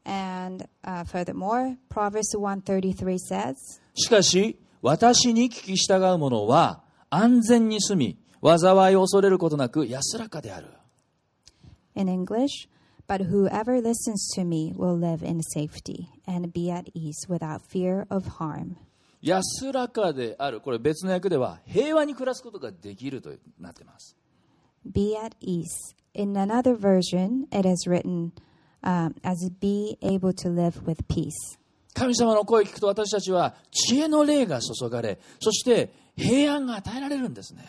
[0.05, 3.55] And uh, furthermore, Proverbs 133 says,
[3.95, 10.69] しかし私に聞き従う者は安全に住み災いを恐れることなく安らかである
[11.95, 12.69] in English,
[13.07, 18.07] but whoever listens to me will live in safety and be at ease without fear
[18.11, 18.77] of harm.
[19.27, 24.15] 安らかであるこれ別の訳では平和に暮らすことができるとなっています
[24.85, 25.97] Be at ease.
[26.13, 28.33] In another version, it is written
[28.83, 31.59] um, as be able to live with peace.
[31.95, 37.65] 神様の声を聞くと私たちは知恵の霊が注がれそして平安が与えられるんですね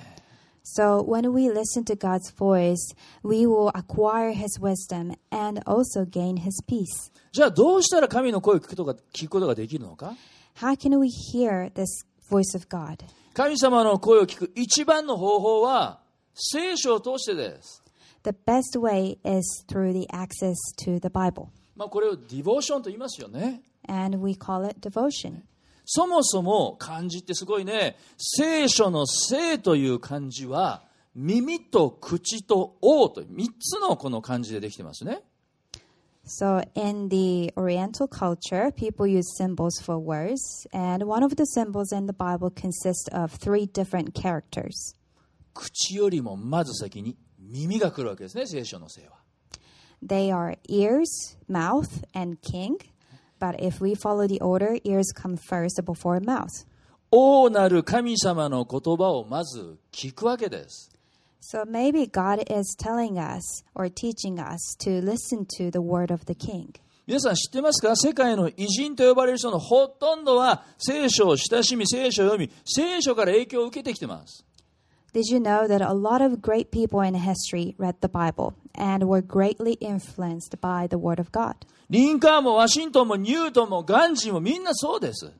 [0.65, 2.93] So when we listen to God's voice,
[3.23, 7.13] we will acquire His wisdom and also gain His peace.
[7.31, 10.15] じゃあどうしたら神の声を聞くことが聞くことができるのか
[10.61, 13.03] How can we hear this voice of God?
[13.33, 15.99] 神様の声を聞く一番の方法は
[16.33, 17.83] 聖書を通してです、
[18.23, 23.63] The best way is through the access to the Bible, まあ、これをディボーションと言いますよね。
[23.89, 25.41] And we call it devotion.
[25.85, 27.97] そもそも漢字ってすごいね。
[28.17, 30.83] 聖書の「聖」という漢字は
[31.15, 35.21] 耳と口と「王」という3つのこの漢字でできてますね
[36.24, 41.92] So, in the Oriental culture, people use symbols for words, and one of the symbols
[41.92, 44.94] in the Bible consists of three different characters.
[45.52, 49.20] 口よりもまず先に耳が来るわけですね聖書の「聖」は
[50.02, 52.78] They are ears, mouth, and king.
[53.38, 56.66] But if we follow the order, ears come first before mouth.
[57.10, 60.90] 王なる神様の言葉をまず聞くわけです
[61.47, 66.25] So maybe God is telling us or teaching us to listen to the word of
[66.25, 66.73] the king.
[67.05, 74.43] 皆さん知ってますか世界の偉人と呼ばれる人のほとんどは聖書を親しみ聖書を読み聖書から影響を受けてきてます
[75.13, 79.07] Did you know that a lot of great people in history read the Bible and
[79.07, 81.57] were greatly influenced by the word of God?
[81.91, 85.31] リンカーンもワシントンもニュートンもガンジーもみんなそうです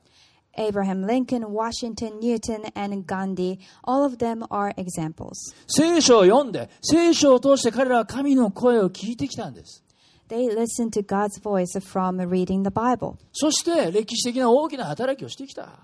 [0.58, 5.54] Abraham Lincoln, Washington, Newton, and Gandhi, all of them are examples.
[5.68, 9.84] 聖書を読んで聖書を通して彼らは神の声を聞いてきたんです
[10.28, 13.18] They listened to God's voice from reading the Bible.
[13.32, 15.80] そして歴史的な大きな働きをしてきた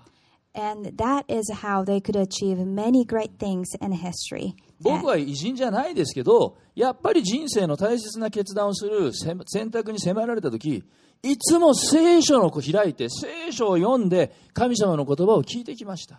[0.54, 4.54] And that is how they could achieve many great things in history.
[4.80, 10.84] 僕は偉人じゃないですけどやっぱり人生の大切な決断をするせ選択に迫られた時
[11.24, 16.18] いつも聖書の開いて聖書を読んで神様の言葉を聞いてきました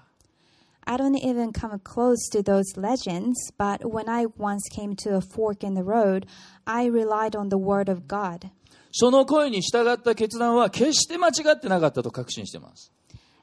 [0.86, 5.22] I don't even come close to those legends, but when I once came to a
[5.22, 6.26] fork in the road,
[6.66, 8.50] I relied on the Word of God.
[8.92, 12.92] その声に従った決断は決して間違ってなかったと確信しています。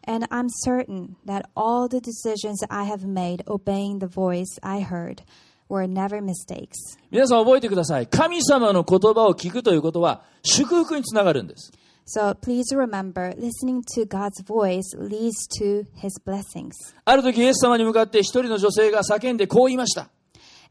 [0.06, 5.22] And I'm certain that all the decisions I have made obeying the voice I heard
[5.70, 6.98] were never mistakes.
[7.10, 8.06] 皆さん覚えてください。
[8.06, 11.72] 神様の言葉を聞くということは祝福につながるんです。
[12.06, 16.72] So please remember, listening to God's voice leads to His blessings.
[17.04, 20.10] ある時イエス様に向かって一人の女性が叫んでこう言いました。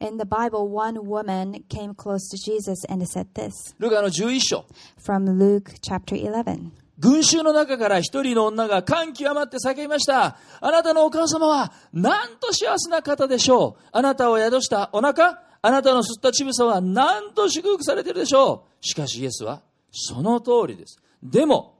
[0.02, 4.66] In the Bible, one woman came close to Jesus and said this ルカの11章。
[4.98, 6.72] from Luke chapter 11.
[7.00, 10.38] 群衆の中から一人の女が感極まって叫びました。
[10.60, 13.84] あなたのお母様はなんと幸せな方でしょう。
[13.92, 18.86] あなたを宿したお腹、あなたの吸った乳房はなんと祝福されているでしょう。
[18.86, 21.00] しかしイエスはその通りです。
[21.24, 21.80] でも、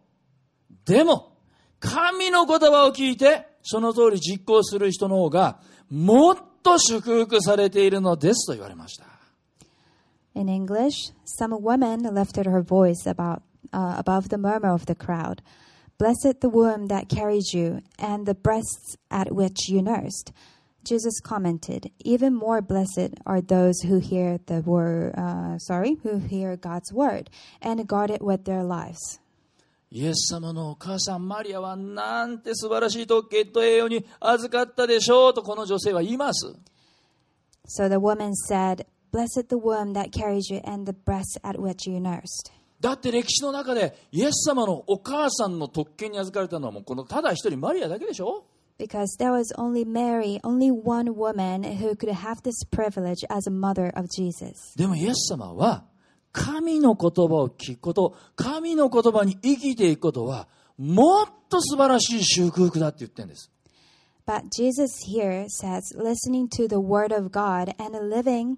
[0.86, 1.38] でも、
[1.80, 5.60] 神の言葉を聞いて、その通り実行する人の方が
[5.90, 9.06] もっと祝福されているのですと言われました。
[10.36, 13.42] In English, some woman lifted her voice about,
[13.73, 15.43] uh, above the murmur of the crowd.
[15.99, 20.33] Blessed the womb that carried you, and the breasts at which you nursed.
[20.83, 26.57] Jesus commented, "Even more blessed are those who hear the word, uh, sorry, who hear
[26.57, 27.31] God's word
[27.63, 29.21] and guard it with their lives."
[29.91, 36.57] イエス様のお母さんマリアはなんて素晴らしい特権と栄養に預かったでしょうとこの女性は言います。
[37.67, 41.89] So the woman said, "Blessed the womb that carried you, and the breasts at which
[41.89, 48.46] you nursed." だって歴史の中でイエス様のお母さんの特権に預かれたのはもうこのただ一人マリアだけでしょ
[48.80, 53.52] Because there was only Mary, only one woman who could have this privilege as a
[53.52, 54.74] mother of Jesus.
[54.78, 55.84] でもイエス様は
[56.32, 63.52] 神の言葉を聞くこと、神の言葉に生きていくことはもっと素晴らしい祝福だって言ってるんです。
[64.26, 68.58] But Jesus here says listening to the word of God and living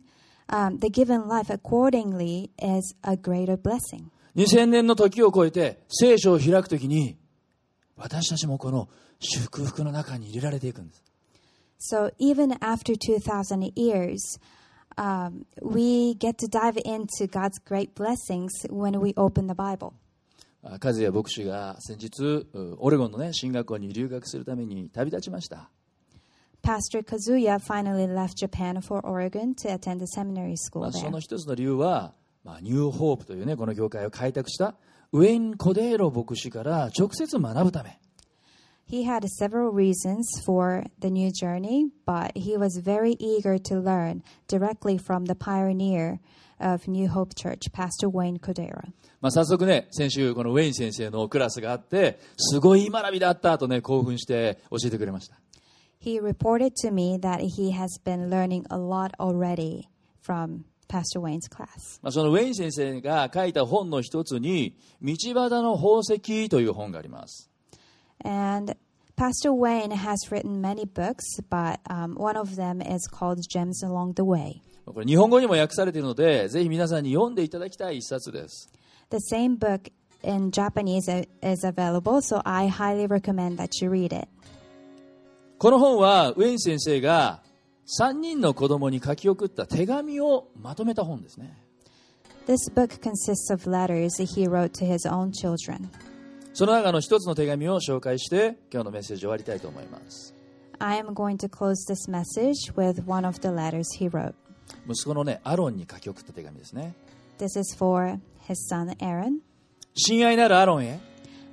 [0.52, 4.12] um, the given life accordingly is a greater blessing.
[4.36, 7.18] 2000年の時を超えて聖書を開くときに
[7.98, 8.88] 私たちもこの
[9.20, 11.04] 祝福の中に入れられていくんです。
[11.80, 14.40] So even after 2,000 years,
[14.98, 19.94] um, we get to dive into God's great blessings when we open the Bible.
[20.64, 22.24] あ和也牧師が先日
[22.54, 25.72] うオレゴンのね進学校に留学するために旅立ちました
[26.64, 31.10] Pastor Kazuya finally left Japan for Oregon to attend the seminary ま school あ、そ there.
[31.10, 34.76] の一つの理由は、まあ、ニューホープというねこの教会を開拓した
[35.12, 38.00] ウェイン・コデーロ牧師から直接学ぶため
[38.90, 44.22] He had several reasons for the new journey, but he was very eager to learn
[44.50, 46.20] directly from the pioneer
[46.60, 48.82] of New Hope Church, Pastor Wayne Cordero.
[49.22, 55.41] まあ、早速ね、先週このウェイン先生のクラスがあって、すごい学びだったとね、興奮して教えてくれました。
[56.01, 59.89] He reported to me that he has been learning a lot already
[60.23, 61.99] from Pastor Wayne's class.
[62.03, 67.51] まあ、そのウェイン先生が書いた本の一つに、道端の宝石という本があります。
[68.25, 68.75] And
[69.17, 74.13] Pastor Wayne has written many books, but um, one of them is called Gems Along
[74.15, 74.61] the Way.
[74.85, 78.71] これ日本語にも訳されているので、ぜひ皆さんに読んでいただきたい一冊です。
[79.11, 79.91] The same book
[80.23, 84.29] in Japanese i- is available, so I highly recommend that you read it.
[85.62, 87.44] この本はウェイン先生が
[88.00, 91.56] 3人の子供に書き送った手紙をまとめた本ですね。
[92.48, 95.90] This book consists of letters he wrote to his own children.
[96.56, 100.34] その中の一つの手紙を紹介して今日のメッセージを終わりたいと思います。
[100.80, 104.34] I am going to close this message with one of the letters he wrote.
[104.90, 106.96] 息子のね、アロンに書き送った手紙ですね。
[107.38, 108.18] This is for
[108.50, 109.42] his son Aaron.
[109.94, 111.00] 親愛なるアロンへ、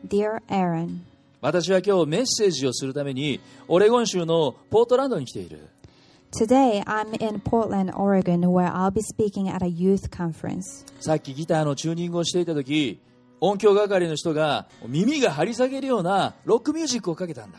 [0.07, 1.01] Dear Aaron,
[1.41, 5.69] 私は今日メッセージをするためにオレゴン州のポートランドに来ている。
[6.33, 10.85] today I'm in Portland, Oregon, where I'll be speaking at a youth conference.
[11.01, 13.01] さっきギターのチューニングをしていた時、
[13.41, 17.59] 音響係の人が耳が張り下げるようなロックミュージックをかけたんだ。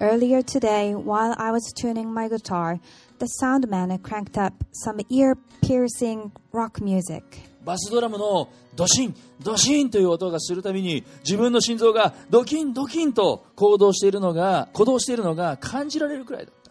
[0.00, 2.80] Earlier today, while I was tuning my guitar,
[3.18, 7.53] the sound man cranked up some ear piercing rock music.
[7.64, 16.70] バスドラムのドシンドシンという音がするたびに自分の心臓がドキンドキンと行動しているのが鼓動しているのが感じられるくらいだった。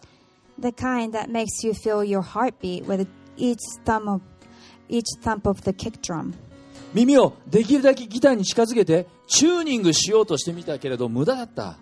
[6.94, 11.76] 耳をできるだけギターに近づけてチューニングしようとしてみたけれど無駄だった。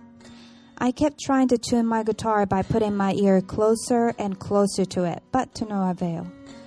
[0.77, 5.05] I kept trying to tune my guitar by putting my ear closer and closer to
[5.05, 6.25] it, but to no avail.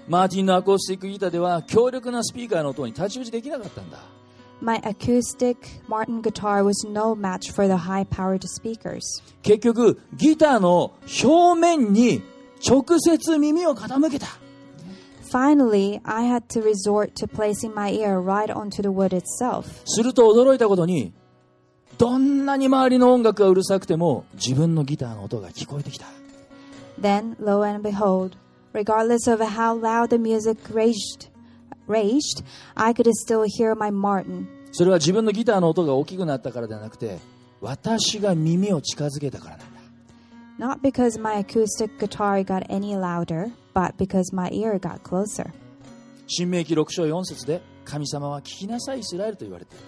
[0.07, 3.97] マーティンのアコースティックギターでは強力なスピーカーの音に太刀打ちできなかったんだ。
[4.61, 9.01] My acoustic Martin guitar was no match for the high powered speakers.
[9.41, 10.93] 結局ギターの
[11.23, 12.23] 表面に
[12.67, 14.27] 直接耳を傾けた。
[15.31, 19.65] Finally, I had to resort to placing my ear right onto the wood itself.
[19.85, 21.13] すると驚いたことに
[21.97, 26.05] どんなに周りの音楽がうるさくても自分のギターの音が聞こえてきた。
[27.01, 28.31] Then, lo and behold,
[28.74, 31.28] regardless of how loud the music raged,
[31.86, 32.42] raged,
[32.76, 34.46] I could still hear my Martin.
[34.72, 37.18] それは自分のギターの音が大きくなったからではなくて
[37.60, 39.80] 私が耳を近づけたからなんだ
[40.58, 45.50] Not because my acoustic guitar got any louder, but because my ear got closer.
[46.26, 49.84] 新明記6章4節で神様は聞きなさいイスラエルと言われている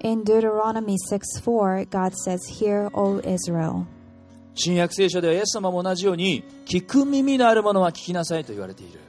[0.00, 3.86] In Deuteronomy 6 4, God says, Hear, O Israel.
[4.53, 8.99] 新約聖書ではイエス様も同じように聞く耳のあるものは聞きなさいと言われている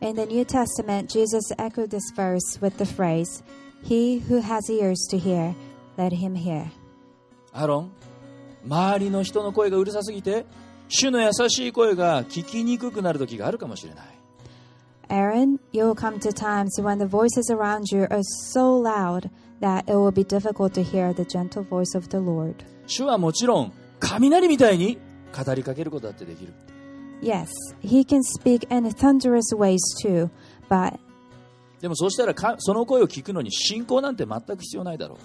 [0.00, 3.42] In the New Testament, Jesus echoed this verse with the phrase,
[3.82, 5.56] He who has ears to hear,
[5.96, 6.70] let him hear.
[7.52, 7.92] アロン
[8.64, 10.46] 周りの人の声がうるさすぎて
[10.88, 14.06] 主の優しい声が聞きにくくなる時があるかもしれない
[15.08, 18.20] Aaron, you'll come to times when the voices around you are
[18.52, 22.56] so loud that it will be difficult to hear the gentle voice of the Lord.
[22.86, 24.98] 主はもちろん雷みたいに
[25.36, 26.52] 語りかけることだってできる
[27.20, 27.48] Yes,
[27.82, 30.30] he can speak in thunderous ways too,
[30.68, 30.98] but
[31.80, 35.16] でもそうしたらかその声を聞くのに信仰なんて全く必要ないだろ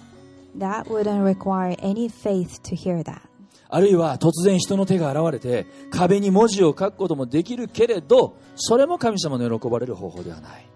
[0.56, 3.20] う that wouldn't require any faith to hear that.
[3.68, 10.66] あるいは突然人の手が現れて壁に文字を書くこともできるけれどそれも神様の喜ばれる方法ではない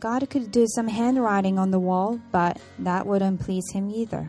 [0.00, 4.28] God could do some handwriting on the wall, but that wouldn't please him either.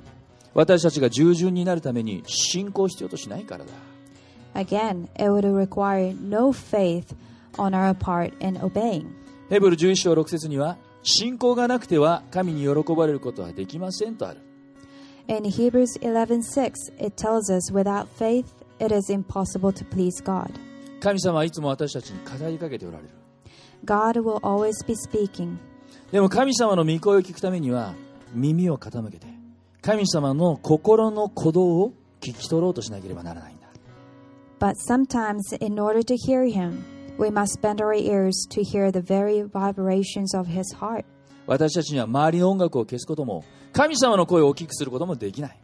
[0.55, 3.71] 私たちが従順になるために信仰を必要としないからだ
[4.55, 7.13] Again, it would require no faith
[7.57, 9.05] on our part in obeying.
[9.49, 14.39] ヘブル11章6節には信仰がなくては神に喜ばれることはできませんとある
[15.27, 18.45] In Hebrews 11:6, it tells us without faith
[18.79, 20.51] it is impossible to please God.
[21.01, 23.09] 神様はいつも私たちに語りかけておられる
[23.83, 25.57] God will always be speaking.
[26.13, 27.93] でも神様の御声を聞くためには
[28.33, 29.27] 耳を傾けて
[29.85, 33.67] 神様の心の鼓動を聞き取ろうとしなければならないんだ
[34.57, 36.83] But sometimes, in order to hear him,
[37.19, 41.05] we must bend our ears to hear the very vibrations of his heart.
[41.45, 45.59] 私たちには周りの音楽を消すことも神様の声を大きくすることもできない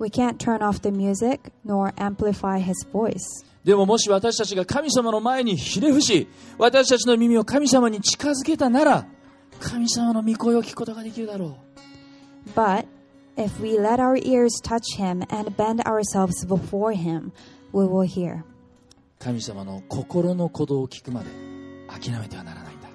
[0.00, 3.46] We can't turn off the music nor amplify his voice.
[3.64, 6.26] でももし私たちが神様の前にひれ伏し
[6.58, 9.06] 私たちの耳を神様に近づけたなら
[9.60, 12.86] 神様の御声を聞くことができるだろう But
[13.36, 17.32] If we let our ears touch him and bend ourselves before him,
[17.72, 18.44] we will hear.
[19.18, 21.26] 神様の心の鼓動を聞くまで
[21.88, 22.88] 諦めてはならないんだ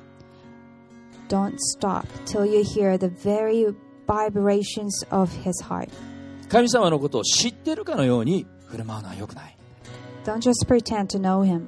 [1.29, 3.73] Don't stop till you hear the very
[4.07, 5.89] vibrations of his heart.
[6.49, 9.57] 神様のことを知ってるかのように振る舞うのは良くない
[10.25, 11.67] Don't just pretend to know him.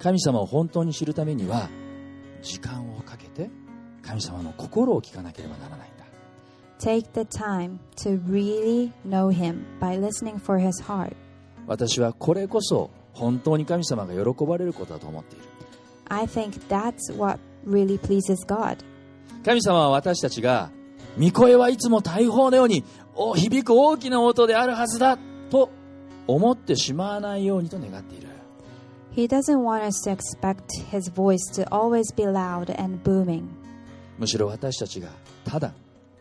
[0.00, 1.68] 神様を本当に知るためには
[2.42, 3.48] 時間をかけて
[4.02, 5.91] 神様の心を聞かなければならない
[6.81, 11.15] Take the time to really know him by listening for his heart.
[11.65, 15.45] 私はこれこそ本当に神様が喜ばれることだと思っている
[16.09, 18.77] I think that's what really pleases God.
[19.43, 20.69] 神様は私たちが
[21.19, 22.83] 御声はいつも大砲のように
[23.15, 25.17] お響く大きな音であるはずだ
[25.49, 25.71] と
[26.27, 28.27] 思ってしまわないようにと願っている
[29.15, 30.59] He doesn't want us to expect
[30.91, 33.45] his voice to always be loud and booming.
[34.19, 35.09] むしろ私たちが
[35.43, 35.73] ただ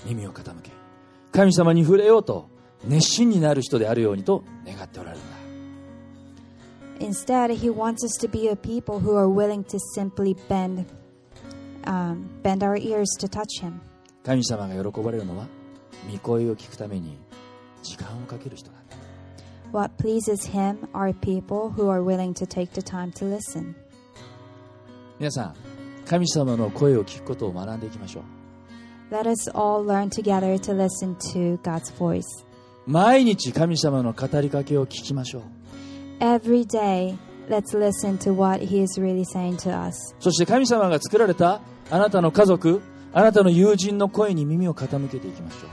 [0.05, 0.71] 耳を傾け
[1.31, 2.49] 神様に触れようと
[2.83, 5.41] 熱心になる人であるようにと願っておられるんだ
[6.99, 10.85] Instead, he wants us to be a people who are willing to simply bend,
[11.85, 13.81] um, bend our ears to touch him.
[14.23, 15.47] 神様が喜ばれるのは
[16.11, 17.17] 御声を聞くために
[17.81, 18.95] 時間をかける人なんだ
[19.71, 23.73] What pleases him are people who are willing to take the time to listen.
[25.17, 25.55] 皆さん
[26.05, 28.40] 神様の声を聞くことを学んでいきましょう
[29.10, 32.24] Let us all learn together to listen to God's voice.
[32.86, 35.42] 毎日神様の語りかけを聞きましょう
[36.20, 37.16] Every day,
[37.48, 40.14] let's listen to what he is really saying to us.
[40.20, 42.82] そして神様が作られたあなたの家族
[43.12, 45.70] あなたの友人の声に耳を傾けていきましょう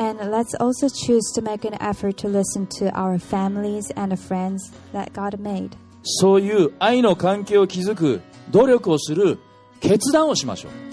[0.00, 4.72] And let's also choose to make an effort to listen to our families and friends
[4.94, 5.70] that God made.
[6.02, 9.38] そういう愛の関係を築く努力をする
[9.80, 10.83] 決断をしましょう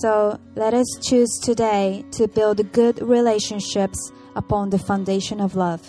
[0.00, 3.96] So let us choose today to build good relationships
[4.34, 5.80] upon the foundation of love.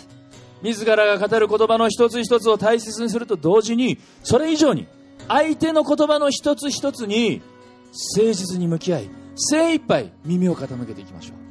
[0.62, 4.86] 自らが語る言葉の一つ一つを大切にすると同時にそれ以上に
[5.28, 7.40] 相手の言葉の一つ一つに
[8.14, 11.48] 誠実に向き合い精一杯耳を傾けていきましょう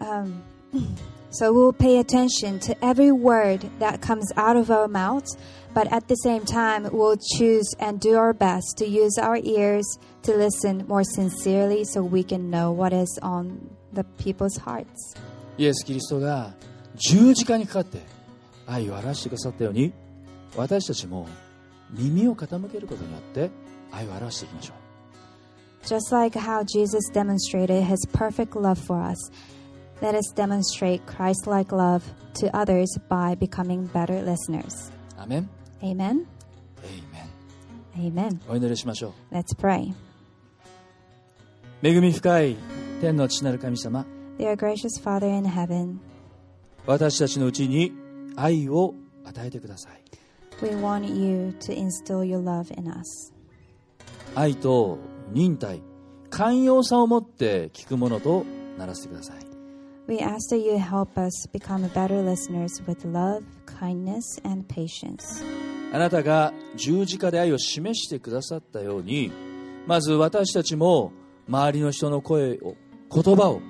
[0.00, 0.42] Um,
[1.30, 5.38] so we'll pay attention to every word that comes out of our mouths,
[5.72, 9.98] but at the same time, we'll choose and do our best to use our ears
[10.22, 13.58] to listen more sincerely so we can know what is on
[13.92, 14.86] the people's hearts.
[15.58, 16.52] イエス・キリストが
[16.96, 18.02] 十字架にかかって
[18.66, 19.92] 愛を表してくださったように
[20.56, 21.28] 私たちも
[21.90, 23.50] 耳を傾けることによって
[23.92, 24.76] 愛を表していきましょう
[25.86, 29.30] Just like how Jesus demonstrated his perfect love for us,
[30.00, 32.02] let us demonstrate Christ like love
[32.40, 34.90] to others by becoming better listeners.
[35.18, 35.48] アメン
[35.82, 36.24] Amen?
[36.82, 38.40] エイメン Amen.
[38.48, 39.92] お祈りしましょう Let's pray.
[41.81, 42.57] 恵み深い。
[42.99, 44.05] 天の父なる神様。
[46.85, 47.93] 私たちのうちに
[48.35, 50.03] 愛を与えてください。
[54.35, 54.97] 愛と
[55.31, 55.81] 忍耐
[56.29, 58.43] 寛容さを持って聞くものと
[58.77, 59.37] ならせてください。
[65.93, 69.31] あなたが十字架で愛を示してくださったように、
[69.87, 71.13] まず私たちも
[71.49, 72.77] 周りの人の声を
[73.11, 73.61] 言葉を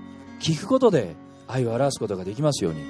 [0.42, 1.16] 聞くことで
[1.48, 2.84] 愛を表すことができますように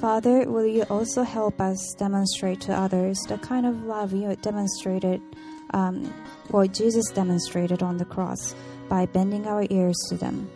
[0.00, 5.20] Father, will you also help us demonstrate to others the kind of love you demonstrated,
[5.72, 6.12] um,
[6.50, 8.54] what Jesus demonstrated on the cross
[8.90, 10.48] by bending our ears to them?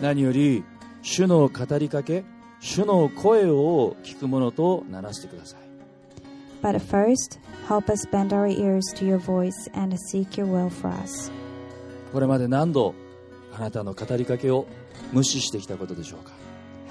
[0.00, 0.64] 何より
[1.02, 2.24] 主の語りかけ
[2.60, 5.60] 主の声を聞くものとならせてください
[6.62, 7.38] But first,
[7.68, 11.30] help us bend our ears to your voice and seek your will for us.
[12.14, 12.94] これまで何度
[13.52, 14.68] あなたの語りかけを
[15.12, 16.30] 無視してきたことでしょうか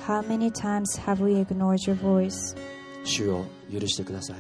[0.06, 2.58] How many times have we ignored your voice?
[3.06, 4.36] 主を許してください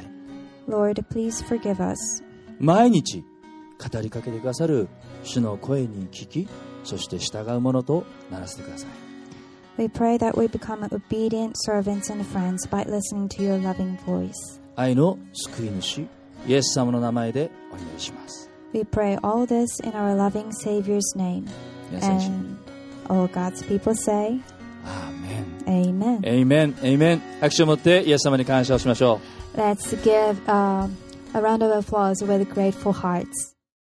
[0.67, 2.21] Lord, please forgive us.
[2.59, 4.89] 毎日語りかけてくださる
[5.23, 6.49] 主の声に聞き
[6.83, 8.89] そして従うものとならせてください
[9.77, 14.33] We pray that we become obedient servants and friends by listening to your loving voice.
[14.75, 16.01] 愛の救い主
[16.45, 21.46] イエス様の名前でお祈りします We pray all this in our loving Savior's name.
[21.90, 22.58] 皆さん一緒に And
[23.08, 24.40] all God's people say,
[24.84, 26.20] アーメン Amen.
[26.22, 29.20] エイメンエイメン拍手を持ってイエス様に感謝をしましょ
[29.54, 30.90] う Let's give um,
[31.34, 33.51] a round of applause with grateful hearts.